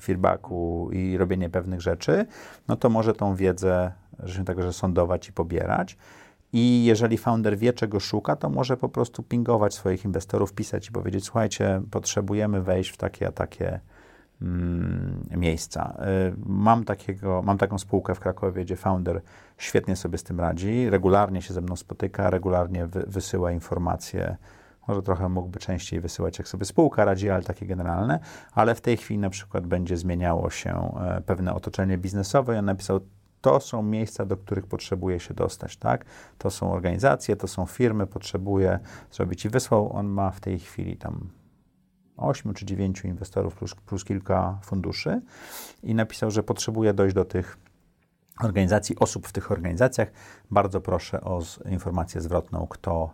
[0.00, 2.26] feedbacku i robienie pewnych rzeczy,
[2.68, 5.96] no to może tą wiedzę, że się także sądować i pobierać.
[6.56, 10.92] I jeżeli founder wie, czego szuka, to może po prostu pingować swoich inwestorów, pisać i
[10.92, 13.80] powiedzieć: Słuchajcie, potrzebujemy wejść w takie a takie
[14.42, 15.96] mm, miejsca.
[16.30, 19.22] Y, mam, takiego, mam taką spółkę w Krakowie, gdzie founder
[19.58, 24.36] świetnie sobie z tym radzi, regularnie się ze mną spotyka, regularnie wy, wysyła informacje
[24.88, 28.18] może trochę mógłby częściej wysyłać, jak sobie spółka radzi, ale takie generalne.
[28.52, 32.64] Ale w tej chwili na przykład będzie zmieniało się e, pewne otoczenie biznesowe i on
[32.64, 33.00] napisał,
[33.44, 36.04] to są miejsca, do których potrzebuje się dostać, tak?
[36.38, 38.78] To są organizacje, to są firmy, potrzebuje
[39.10, 39.92] zrobić i wysłał.
[39.96, 41.30] On ma w tej chwili tam
[42.16, 45.20] 8 czy 9 inwestorów plus, plus kilka funduszy
[45.82, 47.58] i napisał, że potrzebuje dojść do tych
[48.40, 50.08] organizacji, osób w tych organizacjach.
[50.50, 53.10] Bardzo proszę o informację zwrotną, kto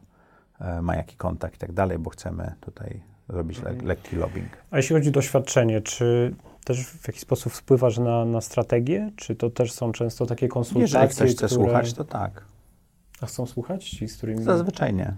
[0.61, 3.89] E, ma jaki kontakt i tak dalej, bo chcemy tutaj zrobić le mhm.
[3.89, 4.51] lekki lobbying.
[4.71, 6.35] A jeśli chodzi o doświadczenie, czy
[6.71, 9.11] też w jakiś sposób wpływasz na, na strategię?
[9.17, 10.99] Czy to też są często takie konsultacje?
[10.99, 11.65] Jeżeli ktoś chce które...
[11.65, 12.45] słuchać, to tak.
[13.21, 14.43] A chcą słuchać ci, z którymi...
[14.43, 15.15] Zazwyczaj nie.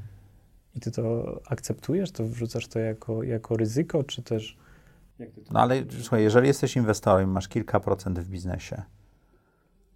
[0.74, 2.12] I ty to akceptujesz?
[2.12, 4.56] To wrzucasz to jako, jako ryzyko, czy też...
[5.50, 8.82] No ale słuchaj, jeżeli jesteś inwestorem, masz kilka procent w biznesie,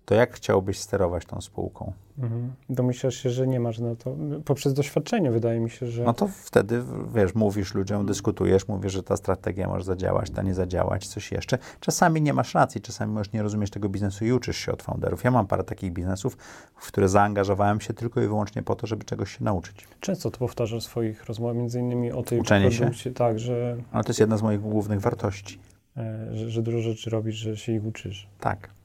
[0.06, 1.92] to jak chciałbyś sterować tą spółką?
[2.18, 2.52] Mhm.
[2.70, 6.04] Domyślasz się, że nie masz na to, poprzez doświadczenie wydaje mi się, że...
[6.04, 6.82] No to wtedy,
[7.14, 11.58] wiesz, mówisz ludziom, dyskutujesz, mówisz, że ta strategia może zadziałać, ta nie zadziałać, coś jeszcze.
[11.80, 15.24] Czasami nie masz racji, czasami możesz nie rozumieć tego biznesu i uczysz się od founderów.
[15.24, 16.36] Ja mam parę takich biznesów,
[16.76, 19.88] w które zaangażowałem się tylko i wyłącznie po to, żeby czegoś się nauczyć.
[20.00, 23.12] Często to powtarzasz w swoich rozmowach, między innymi o tej Uczenie się.
[23.12, 23.76] tak, że...
[23.92, 25.58] Ale to jest jedna z moich głównych wartości.
[25.96, 28.28] E, że, że dużo rzeczy robisz, że się ich uczysz.
[28.40, 28.75] Tak.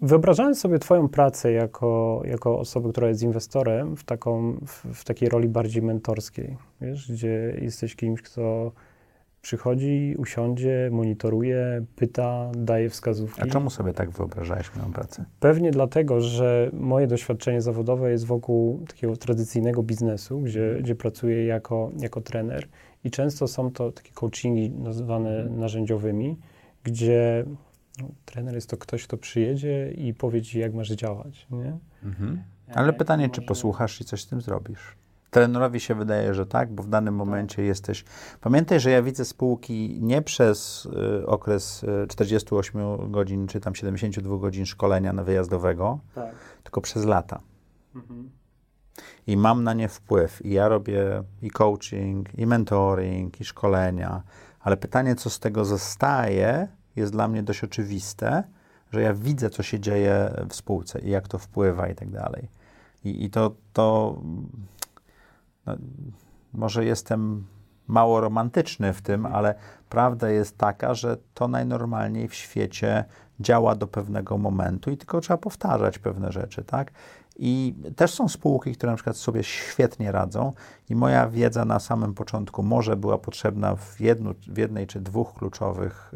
[0.00, 5.28] Wyobrażając sobie Twoją pracę jako, jako osoby, która jest inwestorem w, taką, w, w, takiej
[5.28, 8.72] roli bardziej mentorskiej, wiesz, gdzie jesteś kimś, kto
[9.42, 13.42] przychodzi, usiądzie, monitoruje, pyta, daje wskazówki.
[13.42, 15.24] A czemu sobie tak wyobrażałeś moją pracę?
[15.40, 21.90] Pewnie dlatego, że moje doświadczenie zawodowe jest wokół takiego tradycyjnego biznesu, gdzie, gdzie pracuję jako,
[22.00, 22.68] jako trener
[23.04, 26.38] i często są to takie coachingi nazywane narzędziowymi,
[26.84, 27.44] gdzie
[27.98, 31.46] no, trener jest to ktoś, kto przyjedzie i powie ci, jak masz działać.
[31.50, 31.78] Nie?
[32.04, 32.42] Mhm.
[32.74, 34.96] Ale pytanie, czy posłuchasz i coś z tym zrobisz?
[35.30, 37.64] Trenerowi się wydaje, że tak, bo w danym momencie tak.
[37.64, 38.04] jesteś.
[38.40, 40.88] Pamiętaj, że ja widzę spółki nie przez
[41.20, 46.34] y, okres y, 48 godzin czy tam 72 godzin szkolenia na wyjazdowego, tak.
[46.62, 47.40] tylko przez lata.
[47.94, 48.30] Mhm.
[49.26, 50.44] I mam na nie wpływ.
[50.44, 54.22] I ja robię i coaching, i mentoring, i szkolenia.
[54.60, 58.42] Ale pytanie, co z tego zostaje, jest dla mnie dość oczywiste,
[58.92, 62.48] że ja widzę, co się dzieje w spółce i jak to wpływa i tak dalej.
[63.04, 64.16] I, i to, to
[65.66, 65.76] no,
[66.52, 67.46] może jestem
[67.86, 69.54] mało romantyczny w tym, ale
[69.88, 73.04] prawda jest taka, że to najnormalniej w świecie
[73.40, 76.92] działa do pewnego momentu i tylko trzeba powtarzać pewne rzeczy, tak?
[77.44, 80.52] I też są spółki, które na przykład sobie świetnie radzą
[80.90, 85.34] i moja wiedza na samym początku może była potrzebna w, jednu, w jednej czy dwóch
[85.34, 86.14] kluczowych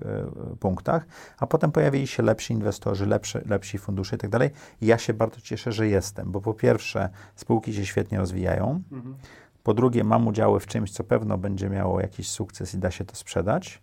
[0.53, 1.07] y, punktach,
[1.39, 4.51] a potem pojawili się lepsi inwestorzy, lepszy, lepsi fundusze i tak dalej.
[4.81, 9.17] I ja się bardzo cieszę, że jestem, bo po pierwsze spółki się świetnie rozwijają, mhm.
[9.63, 13.05] po drugie mam udziały w czymś, co pewno będzie miało jakiś sukces i da się
[13.05, 13.83] to sprzedać,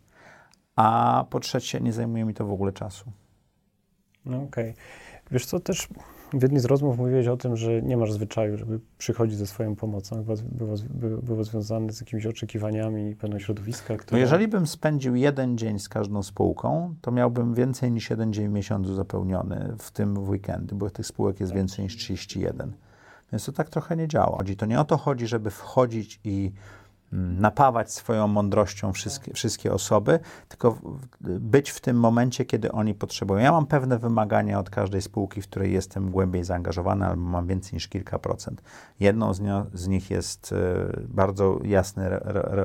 [0.76, 3.12] a po trzecie nie zajmuje mi to w ogóle czasu.
[4.26, 4.72] No okej.
[4.72, 4.84] Okay.
[5.32, 5.88] Wiesz co, też
[6.34, 9.76] w jednej z rozmów mówiłeś o tym, że nie masz zwyczaju, żeby przychodzić ze swoją
[9.76, 10.24] pomocą.
[10.24, 10.38] Było,
[10.89, 14.17] było, było związane z jakimiś oczekiwaniami pewną środowiska, które...
[14.17, 18.48] No jeżeli bym spędził jeden dzień z każdą spółką, to miałbym więcej niż jeden dzień
[18.48, 22.74] w miesiącu zapełniony, w tym w weekendy, bo tych spółek jest więcej niż 31.
[23.32, 24.38] Więc to tak trochę nie działa.
[24.58, 26.52] To nie o to chodzi, żeby wchodzić i
[27.13, 30.78] napawać swoją mądrością wszystkie, wszystkie osoby, tylko
[31.21, 33.39] być w tym momencie, kiedy oni potrzebują.
[33.39, 37.73] Ja mam pewne wymagania od każdej spółki, w której jestem głębiej zaangażowany, albo mam więcej
[37.73, 38.62] niż kilka procent.
[38.99, 39.41] Jedną z,
[39.73, 40.58] z nich jest e,
[41.08, 42.19] bardzo jasne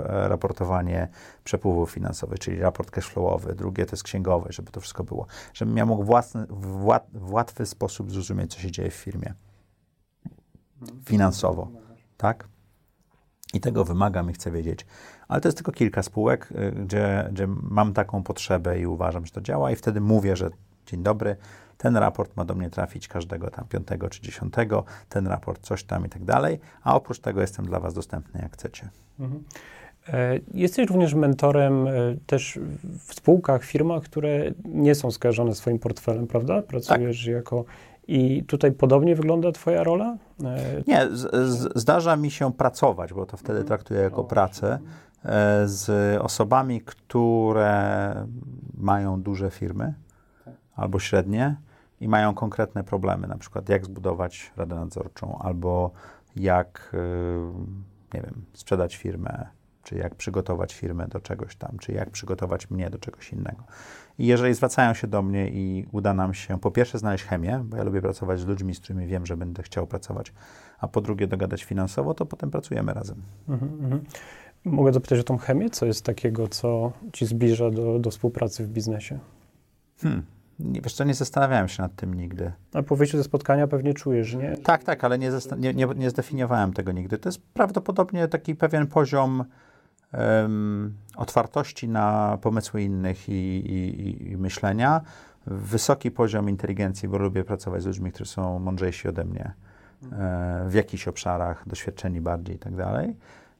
[0.04, 1.08] raportowanie
[1.44, 5.86] przepływów finansowych, czyli raport cashflowowy, drugie to jest księgowe, żeby to wszystko było, żebym ja
[5.86, 9.34] mógł własny, w, w łatwy sposób zrozumieć, co się dzieje w firmie
[11.04, 11.68] finansowo,
[12.16, 12.48] tak?
[13.54, 14.86] I tego wymagam i chcę wiedzieć.
[15.28, 19.32] Ale to jest tylko kilka spółek, y, gdzie, gdzie mam taką potrzebę i uważam, że
[19.32, 20.50] to działa, i wtedy mówię, że
[20.86, 21.36] dzień dobry,
[21.78, 26.06] ten raport ma do mnie trafić każdego tam piątego czy dziesiątego, ten raport coś tam
[26.06, 28.88] i tak dalej, a oprócz tego jestem dla Was dostępny, jak chcecie.
[29.20, 29.44] Mhm.
[30.08, 31.90] E, jesteś również mentorem e,
[32.26, 32.58] też
[33.06, 36.62] w spółkach, firmach, które nie są skojarzone swoim portfelem, prawda?
[36.62, 37.34] Pracujesz tak.
[37.34, 37.64] jako
[38.08, 40.16] i tutaj podobnie wygląda Twoja rola?
[40.44, 44.78] E, Nie, z, z, zdarza mi się pracować, bo to wtedy traktuję jako pracę,
[45.24, 48.14] e, z osobami, które
[48.78, 49.94] mają duże firmy
[50.76, 51.56] albo średnie
[52.00, 55.90] i mają konkretne problemy, na przykład jak zbudować radę nadzorczą, albo
[56.36, 59.46] jak, e, nie wiem, sprzedać firmę,
[59.82, 63.64] czy jak przygotować firmę do czegoś tam, czy jak przygotować mnie do czegoś innego.
[64.18, 67.76] I jeżeli zwracają się do mnie i uda nam się po pierwsze znaleźć chemię, bo
[67.76, 70.32] ja lubię pracować z ludźmi, z którymi wiem, że będę chciał pracować,
[70.78, 73.22] a po drugie dogadać finansowo, to potem pracujemy razem.
[73.48, 74.04] Mhm, mhm.
[74.64, 75.70] Mogę zapytać o tą chemię?
[75.70, 79.18] Co jest takiego, co ci zbliża do, do współpracy w biznesie?
[79.98, 80.22] Hmm.
[80.58, 82.52] Nie, wiesz co, nie zastanawiałem się nad tym nigdy.
[82.72, 84.56] A po wyjściu ze spotkania pewnie czujesz, nie?
[84.56, 87.18] Tak, tak, ale nie, nie, nie, nie zdefiniowałem tego nigdy.
[87.18, 89.44] To jest prawdopodobnie taki pewien poziom
[90.12, 95.00] um, otwartości na pomysły innych i, i, i, myślenia,
[95.46, 99.52] wysoki poziom inteligencji, bo lubię pracować z ludźmi, którzy są mądrzejsi ode mnie
[100.12, 103.16] e, w jakichś obszarach, doświadczeni bardziej i tak dalej.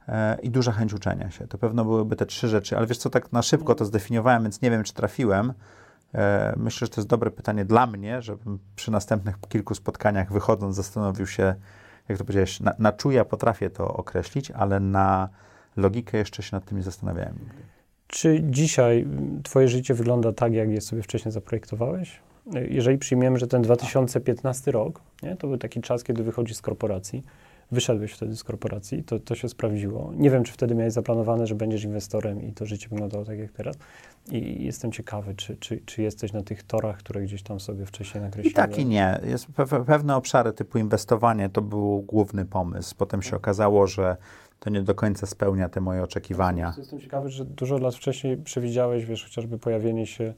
[0.09, 1.47] E, I duża chęć uczenia się.
[1.47, 4.63] To pewno byłyby te trzy rzeczy, ale wiesz co, tak na szybko to zdefiniowałem, więc
[4.63, 5.53] nie wiem, czy trafiłem.
[6.15, 10.77] E, myślę, że to jest dobre pytanie dla mnie, żebym przy następnych kilku spotkaniach wychodząc
[10.77, 11.55] zastanowił się,
[12.09, 15.29] jak to powiedziałeś, na, na czuja potrafię to określić, ale na
[15.79, 17.63] logikę jeszcze się nad tym nie zastanawiałem nigdy.
[18.07, 19.07] Czy dzisiaj
[19.43, 22.21] Twoje życie wygląda tak, jak je sobie wcześniej zaprojektowałeś?
[22.69, 27.23] Jeżeli przyjmiemy, że ten 2015 rok, nie, to był taki czas, kiedy wychodzisz z korporacji,
[27.71, 30.13] wyszedłeś wtedy z korporacji, to, to się sprawdziło.
[30.17, 33.53] Nie wiem, czy wtedy miałeś zaplanowane, że będziesz inwestorem i to życie wyglądało tak jak
[33.53, 33.77] teraz.
[34.31, 38.23] I jestem ciekawy, czy, czy, czy jesteś na tych torach, które gdzieś tam sobie wcześniej
[38.23, 38.53] nakreśliłeś?
[38.53, 39.21] I tak i nie.
[39.25, 39.47] Jest
[39.87, 42.95] pewne obszary typu inwestowanie to był główny pomysł.
[42.99, 44.17] Potem się okazało, że
[44.61, 46.75] to nie do końca spełnia te moje oczekiwania.
[46.79, 50.35] Jestem ciekawy, że dużo lat wcześniej przewidziałeś, wiesz, chociażby pojawienie się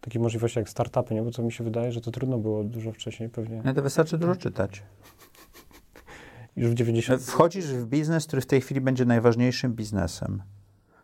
[0.00, 1.22] takiej możliwości jak startupy, nie?
[1.22, 3.62] Bo co mi się wydaje, że to trudno było dużo wcześniej pewnie.
[3.64, 4.82] No to wystarczy dużo czytać.
[6.56, 7.22] Już w 90...
[7.22, 10.42] Wchodzisz w biznes, który w tej chwili będzie najważniejszym biznesem.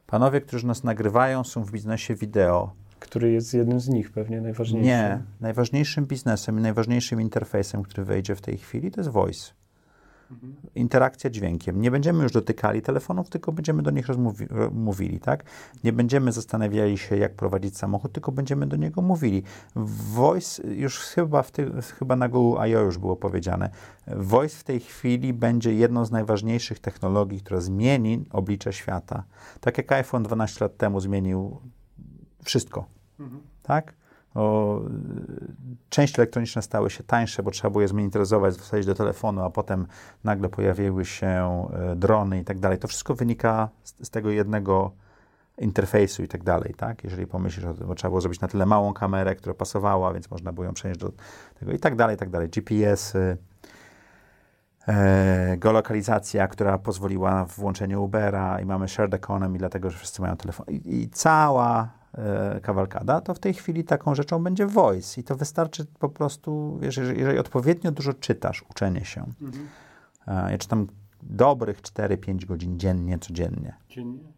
[0.06, 2.72] Panowie, którzy nas nagrywają, są w biznesie wideo.
[3.00, 4.86] Który jest jednym z nich pewnie najważniejszym.
[4.86, 5.22] Nie.
[5.40, 9.52] Najważniejszym biznesem i najważniejszym interfejsem, który wejdzie w tej chwili, to jest voice
[10.74, 11.80] interakcja dźwiękiem.
[11.80, 14.06] Nie będziemy już dotykali telefonów, tylko będziemy do nich
[14.72, 15.44] mówili, tak?
[15.84, 19.42] Nie będziemy zastanawiali się, jak prowadzić samochód, tylko będziemy do niego mówili.
[20.14, 22.80] Voice, już chyba, w ty, chyba na Google I.O.
[22.80, 23.70] już było powiedziane,
[24.06, 29.24] Voice w tej chwili będzie jedną z najważniejszych technologii, która zmieni oblicze świata.
[29.60, 31.60] Tak jak iPhone 12 lat temu zmienił
[32.44, 32.86] wszystko,
[33.20, 33.42] mhm.
[33.62, 33.94] tak?
[34.34, 34.80] O,
[35.88, 39.86] części elektroniczne stały się tańsze, bo trzeba było je zminiaturyzować, wsadzić do telefonu, a potem
[40.24, 41.26] nagle pojawiły się
[41.72, 42.78] e, drony i tak dalej.
[42.78, 44.92] To wszystko wynika z, z tego jednego
[45.58, 47.04] interfejsu i tak dalej, tak?
[47.04, 50.30] Jeżeli pomyślisz o tym, bo trzeba było zrobić na tyle małą kamerę, która pasowała, więc
[50.30, 51.12] można było ją przenieść do
[51.58, 52.48] tego i tak dalej, i tak dalej.
[52.48, 53.36] GPS-y,
[54.88, 60.36] e, geolokalizacja, która pozwoliła na włączenie Ubera i mamy shared economy, dlatego, że wszyscy mają
[60.36, 60.66] telefon.
[60.68, 62.01] I, i cała
[62.62, 67.20] kawalkada, to w tej chwili taką rzeczą będzie voice i to wystarczy po prostu, jeżeli,
[67.20, 69.24] jeżeli odpowiednio dużo czytasz, uczenie się.
[69.42, 69.68] Mhm.
[70.26, 70.86] E, ja czytam
[71.22, 73.74] dobrych 4-5 godzin dziennie, codziennie.
[73.88, 74.32] Dziennie?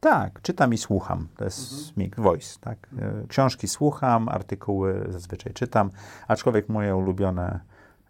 [0.00, 1.28] Tak, czytam i słucham.
[1.36, 1.92] To jest mhm.
[1.96, 2.88] mix, voice, tak.
[2.98, 5.90] E, książki słucham, artykuły zazwyczaj czytam,
[6.28, 7.60] aczkolwiek moje ulubione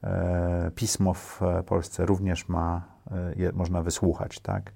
[0.03, 2.83] e, pismo w Polsce również ma,
[3.37, 4.73] e, można wysłuchać, tak.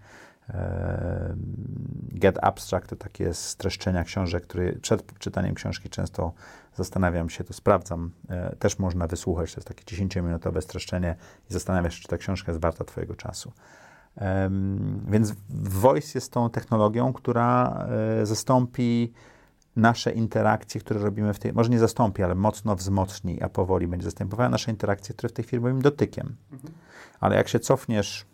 [2.12, 6.32] Get Abstract to takie streszczenia książek, które przed czytaniem książki często
[6.74, 8.10] zastanawiam się, to sprawdzam.
[8.28, 11.16] E, też można wysłuchać, to jest takie 10-minutowe streszczenie
[11.50, 13.52] i zastanawiasz się, czy ta książka jest warta Twojego czasu.
[15.08, 17.78] Więc Voice jest tą technologią, która
[18.20, 19.12] e, zastąpi
[19.76, 24.04] nasze interakcje, które robimy w tej, może nie zastąpi, ale mocno wzmocni, a powoli będzie
[24.04, 26.36] zastępowała nasze interakcje, które w tej chwili robimy dotykiem.
[26.52, 26.74] Mhm.
[27.20, 28.26] Ale jak się cofniesz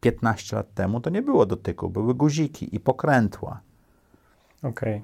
[0.00, 3.60] 15 lat temu, to nie było dotyku, były guziki i pokrętła.
[4.62, 4.70] Okej.
[4.96, 5.02] Okay.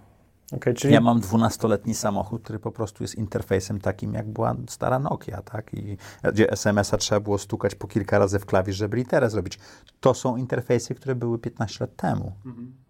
[0.53, 0.95] Okay, czyli...
[0.95, 5.75] Ja mam dwunastoletni samochód, który po prostu jest interfejsem takim, jak była stara Nokia, tak?
[5.75, 5.97] I
[6.33, 9.59] gdzie SMS-a trzeba było stukać po kilka razy w klawisz, żeby literę zrobić.
[10.01, 12.33] To są interfejsy, które były 15 lat temu.
[12.45, 12.87] Mm -hmm.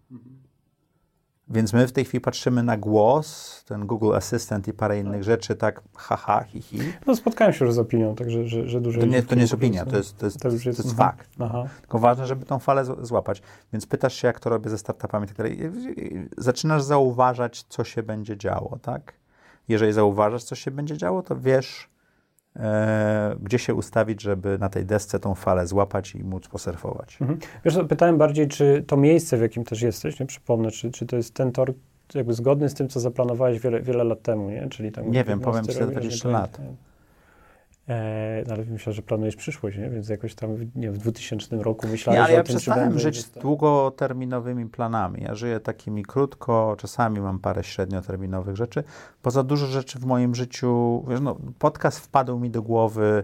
[1.49, 5.55] Więc my w tej chwili patrzymy na głos, ten Google Assistant i parę innych rzeczy,
[5.55, 6.79] tak haha, hi, hi.
[7.05, 8.99] No spotkałem się już z opinią, także, że, że dużo...
[8.99, 11.29] To nie, to nie jest opinia, to jest, to jest, to jest, to jest fakt.
[11.39, 11.63] Aha.
[11.81, 13.41] Tylko ważne, żeby tą falę złapać.
[13.73, 15.59] Więc pytasz się, jak to robię ze startupami i tak dalej.
[16.37, 19.13] Zaczynasz zauważać, co się będzie działo, tak?
[19.67, 21.89] Jeżeli zauważasz, co się będzie działo, to wiesz,
[23.41, 27.17] gdzie się ustawić, żeby na tej desce tą falę złapać i móc posurfować.
[27.21, 27.39] Mhm.
[27.65, 31.15] Wiesz, pytałem bardziej, czy to miejsce, w jakim też jesteś, nie przypomnę, czy, czy to
[31.15, 31.73] jest ten tor
[32.15, 34.67] jakby zgodny z tym, co zaplanowałeś wiele, wiele lat temu, nie?
[34.69, 36.61] Czyli tam nie wiem, powiem ci 20 lat.
[37.89, 39.89] E, no ale myślę, że planujesz przyszłość, nie?
[39.89, 43.31] więc jakoś tam nie, w 2000 roku myślałem, nie, ale ja tym, przestałem żyć z
[43.31, 45.23] długoterminowymi planami.
[45.23, 48.83] Ja żyję takimi krótko, czasami mam parę średnioterminowych rzeczy.
[49.21, 53.23] Poza dużo rzeczy w moim życiu, wiesz, no, podcast wpadł mi do głowy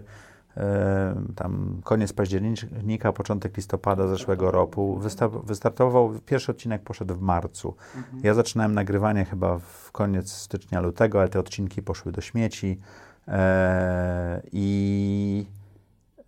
[1.36, 5.00] tam koniec października, początek listopada zeszłego roku.
[5.44, 7.74] wystartował, pierwszy odcinek poszedł w marcu.
[7.96, 8.20] Mhm.
[8.24, 12.80] Ja zaczynałem nagrywanie chyba w koniec stycznia, lutego, ale te odcinki poszły do śmieci.
[13.28, 15.46] E, I,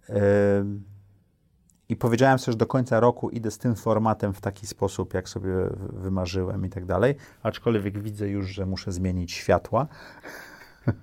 [0.08, 0.64] e,
[1.88, 5.28] I powiedziałem sobie, że do końca roku idę z tym formatem w taki sposób, jak
[5.28, 5.50] sobie
[5.92, 7.14] wymarzyłem i tak dalej.
[7.42, 9.86] Aczkolwiek widzę już, że muszę zmienić światła.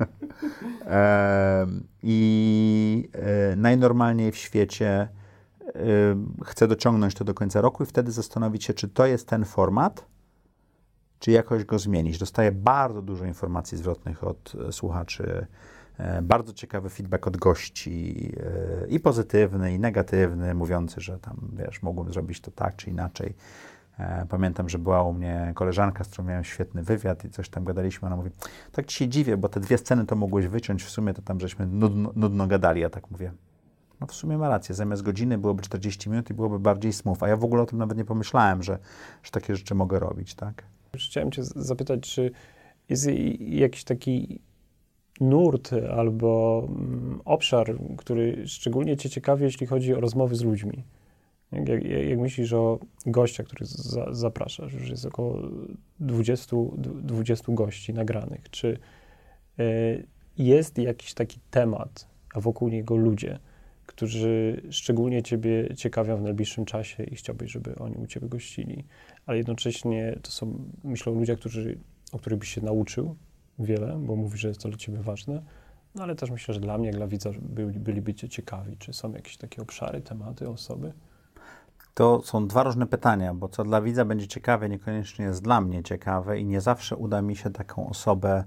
[0.85, 1.67] E,
[2.03, 3.09] I
[3.57, 5.07] najnormalniej w świecie
[6.45, 10.05] chcę dociągnąć to do końca roku i wtedy zastanowić się, czy to jest ten format,
[11.19, 12.17] czy jakoś go zmienić.
[12.17, 15.72] Dostaję bardzo dużo informacji zwrotnych od słuchaczy E,
[16.21, 18.31] bardzo ciekawy feedback od gości
[18.83, 23.33] e, i pozytywny, i negatywny, mówiący, że tam, wiesz, mogłem zrobić to tak czy inaczej.
[23.99, 27.63] E, pamiętam, że była u mnie koleżanka, z którą miałem świetny wywiad i coś tam
[27.63, 28.07] gadaliśmy.
[28.07, 28.29] Ona mówi,
[28.71, 31.39] tak ci się dziwię, bo te dwie sceny to mogłeś wyciąć, w sumie to tam
[31.39, 32.81] żeśmy nudno, nudno gadali.
[32.81, 33.31] Ja tak mówię,
[34.01, 37.27] no w sumie ma rację, zamiast godziny byłoby 40 minut i byłoby bardziej smooth, a
[37.27, 38.79] ja w ogóle o tym nawet nie pomyślałem, że,
[39.23, 40.63] że takie rzeczy mogę robić, tak?
[40.95, 42.31] Chciałem cię zapytać, czy
[42.89, 43.07] jest
[43.39, 44.41] jakiś taki
[45.21, 50.83] nurt albo mm, obszar, który szczególnie Cię ciekawi, jeśli chodzi o rozmowy z ludźmi?
[51.51, 55.41] Jak, jak, jak myślisz o gościach, których za, zapraszasz, już jest około
[55.99, 58.77] 20, 20 gości nagranych, czy
[59.59, 60.07] y,
[60.37, 63.39] jest jakiś taki temat, a wokół niego ludzie,
[63.85, 68.83] którzy szczególnie Ciebie ciekawią w najbliższym czasie i chciałbyś, żeby oni u Ciebie gościli,
[69.25, 71.77] ale jednocześnie to są, myślę, ludzie, którzy,
[72.11, 73.15] o których byś się nauczył,
[73.59, 75.41] wiele, bo mówi, że jest to dla ciebie ważne,
[75.95, 79.11] no ale też myślę, że dla mnie, jak dla widza, byli, byliby ciekawi, czy są
[79.11, 80.93] jakieś takie obszary, tematy, osoby?
[81.93, 85.83] To są dwa różne pytania, bo co dla widza będzie ciekawe, niekoniecznie jest dla mnie
[85.83, 88.43] ciekawe i nie zawsze uda mi się taką osobę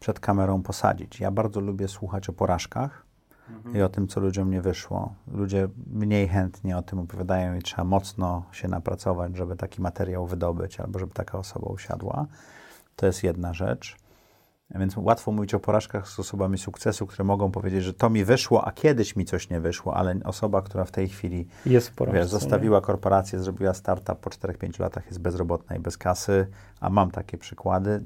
[0.00, 1.20] przed kamerą posadzić.
[1.20, 3.04] Ja bardzo lubię słuchać o porażkach
[3.50, 3.76] mhm.
[3.76, 5.14] i o tym, co ludziom nie wyszło.
[5.32, 10.80] Ludzie mniej chętnie o tym opowiadają i trzeba mocno się napracować, żeby taki materiał wydobyć
[10.80, 12.26] albo żeby taka osoba usiadła.
[12.96, 13.96] To jest jedna rzecz.
[14.74, 18.64] Więc łatwo mówić o porażkach z osobami sukcesu, które mogą powiedzieć, że to mi wyszło,
[18.64, 22.28] a kiedyś mi coś nie wyszło, ale osoba, która w tej chwili jest porażce, wiesz,
[22.28, 22.82] zostawiła nie?
[22.84, 26.46] korporację, zrobiła startup po 4-5 latach, jest bezrobotna i bez kasy,
[26.80, 28.00] a mam takie przykłady.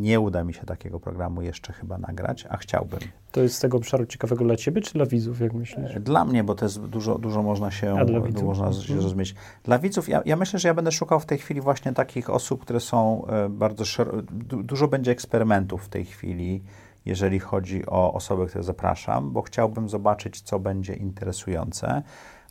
[0.00, 3.00] Nie uda mi się takiego programu jeszcze chyba nagrać, a chciałbym.
[3.32, 6.00] To jest z tego obszaru ciekawego dla ciebie, czy dla widzów, jak myślisz?
[6.00, 8.42] Dla mnie, bo to jest dużo, dużo można się, A dla widzów?
[8.44, 9.00] można się Mhm.
[9.00, 9.34] zrozumieć.
[9.64, 12.62] Dla widzów, ja, ja myślę, że ja będę szukał w tej chwili właśnie takich osób,
[12.62, 16.62] które są e, bardzo szero, du, dużo będzie eksperymentów w tej chwili,
[17.04, 22.02] jeżeli chodzi o osoby, które zapraszam, bo chciałbym zobaczyć, co będzie interesujące,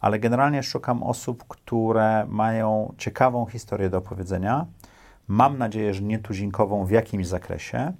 [0.01, 4.65] ale generalnie szukam osób, które mają ciekawą historię do opowiedzenia.
[5.27, 7.93] Mam nadzieję, że nietuzinkową w jakimś zakresie,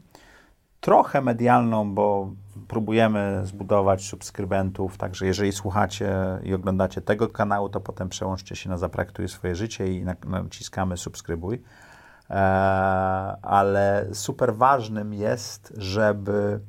[0.84, 2.32] trochę medialną, bo
[2.68, 8.78] próbujemy zbudować subskrybentów, także jeżeli słuchacie i oglądacie tego kanału, to potem przełączcie się na
[8.78, 11.62] Zapraktuj swoje życie i na- naciskamy subskrybuj.
[12.34, 12.36] E,
[13.41, 16.59] ale super ważnym jest, żeby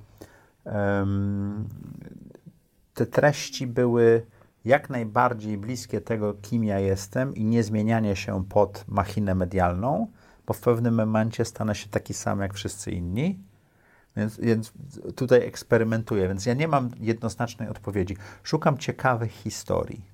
[2.95, 4.27] te treści były
[4.65, 10.07] jak najbardziej bliskie tego, kim ja jestem i nie zmienianie się pod machinę medialną,
[10.47, 13.39] bo w pewnym momencie stanę się taki sam jak wszyscy inni.
[14.17, 14.73] Więc, więc
[15.17, 18.17] tutaj eksperymentuję, więc ja nie mam jednoznacznej odpowiedzi.
[18.43, 20.05] Szukam ciekawych historii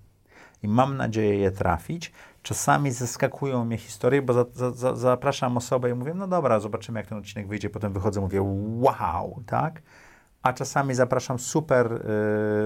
[0.63, 2.13] i mam nadzieję je trafić.
[2.43, 7.01] Czasami zaskakują mnie historie, bo za, za, za, zapraszam osobę i mówię, no dobra, zobaczymy
[7.01, 7.71] jak ten odcinek wyjdzie.
[7.71, 8.43] Potem wychodzę, mówię,
[8.81, 9.83] wow, tak?
[10.43, 11.99] A czasami zapraszam super y,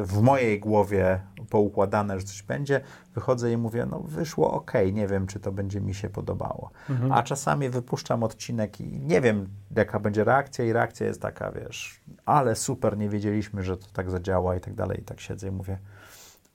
[0.05, 1.21] w mojej głowie
[1.51, 2.81] poukładane, że coś będzie.
[3.15, 6.71] Wychodzę i mówię, no wyszło ok, nie wiem, czy to będzie mi się podobało.
[6.91, 7.13] Mhm.
[7.13, 12.01] A czasami wypuszczam odcinek i nie wiem, jaka będzie reakcja, i reakcja jest taka, wiesz,
[12.25, 15.01] ale super, nie wiedzieliśmy, że to tak zadziała i tak dalej.
[15.01, 15.79] I tak siedzę i mówię,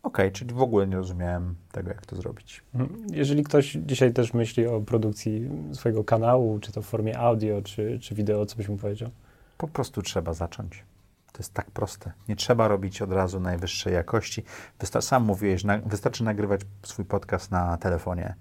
[0.03, 2.63] okej, czyli w ogóle nie rozumiałem tego, jak to zrobić.
[2.75, 3.05] Mhm.
[3.11, 7.99] Jeżeli ktoś dzisiaj też myśli o produkcji swojego kanału, czy to w formie audio, czy,
[8.01, 9.09] czy wideo, co byś mu powiedział?
[9.57, 10.83] Po prostu trzeba zacząć.
[11.31, 12.11] To jest tak proste.
[12.27, 14.43] Nie trzeba robić od razu najwyższej jakości.
[14.79, 18.35] Wysta- sam mówiłeś, na, wystarczy nagrywać swój podcast na telefonie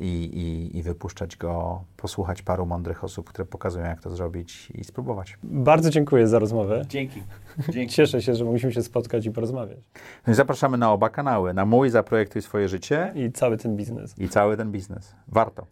[0.00, 4.84] i, i, i wypuszczać go, posłuchać paru mądrych osób, które pokazują, jak to zrobić i
[4.84, 5.38] spróbować.
[5.42, 6.82] Bardzo dziękuję za rozmowę.
[6.88, 7.22] Dzięki.
[7.72, 7.94] Dzięki.
[7.94, 9.78] Cieszę się, że mogliśmy się spotkać i porozmawiać.
[10.26, 11.54] No i zapraszamy na oba kanały.
[11.54, 14.18] Na mój Zaprojektuj swoje życie I cały ten biznes.
[14.18, 15.14] i cały ten biznes.
[15.28, 15.66] Warto.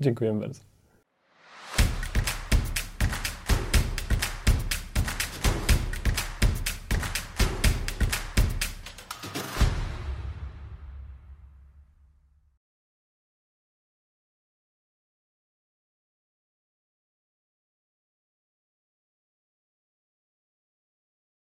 [0.00, 0.75] Dziękuję bardzo.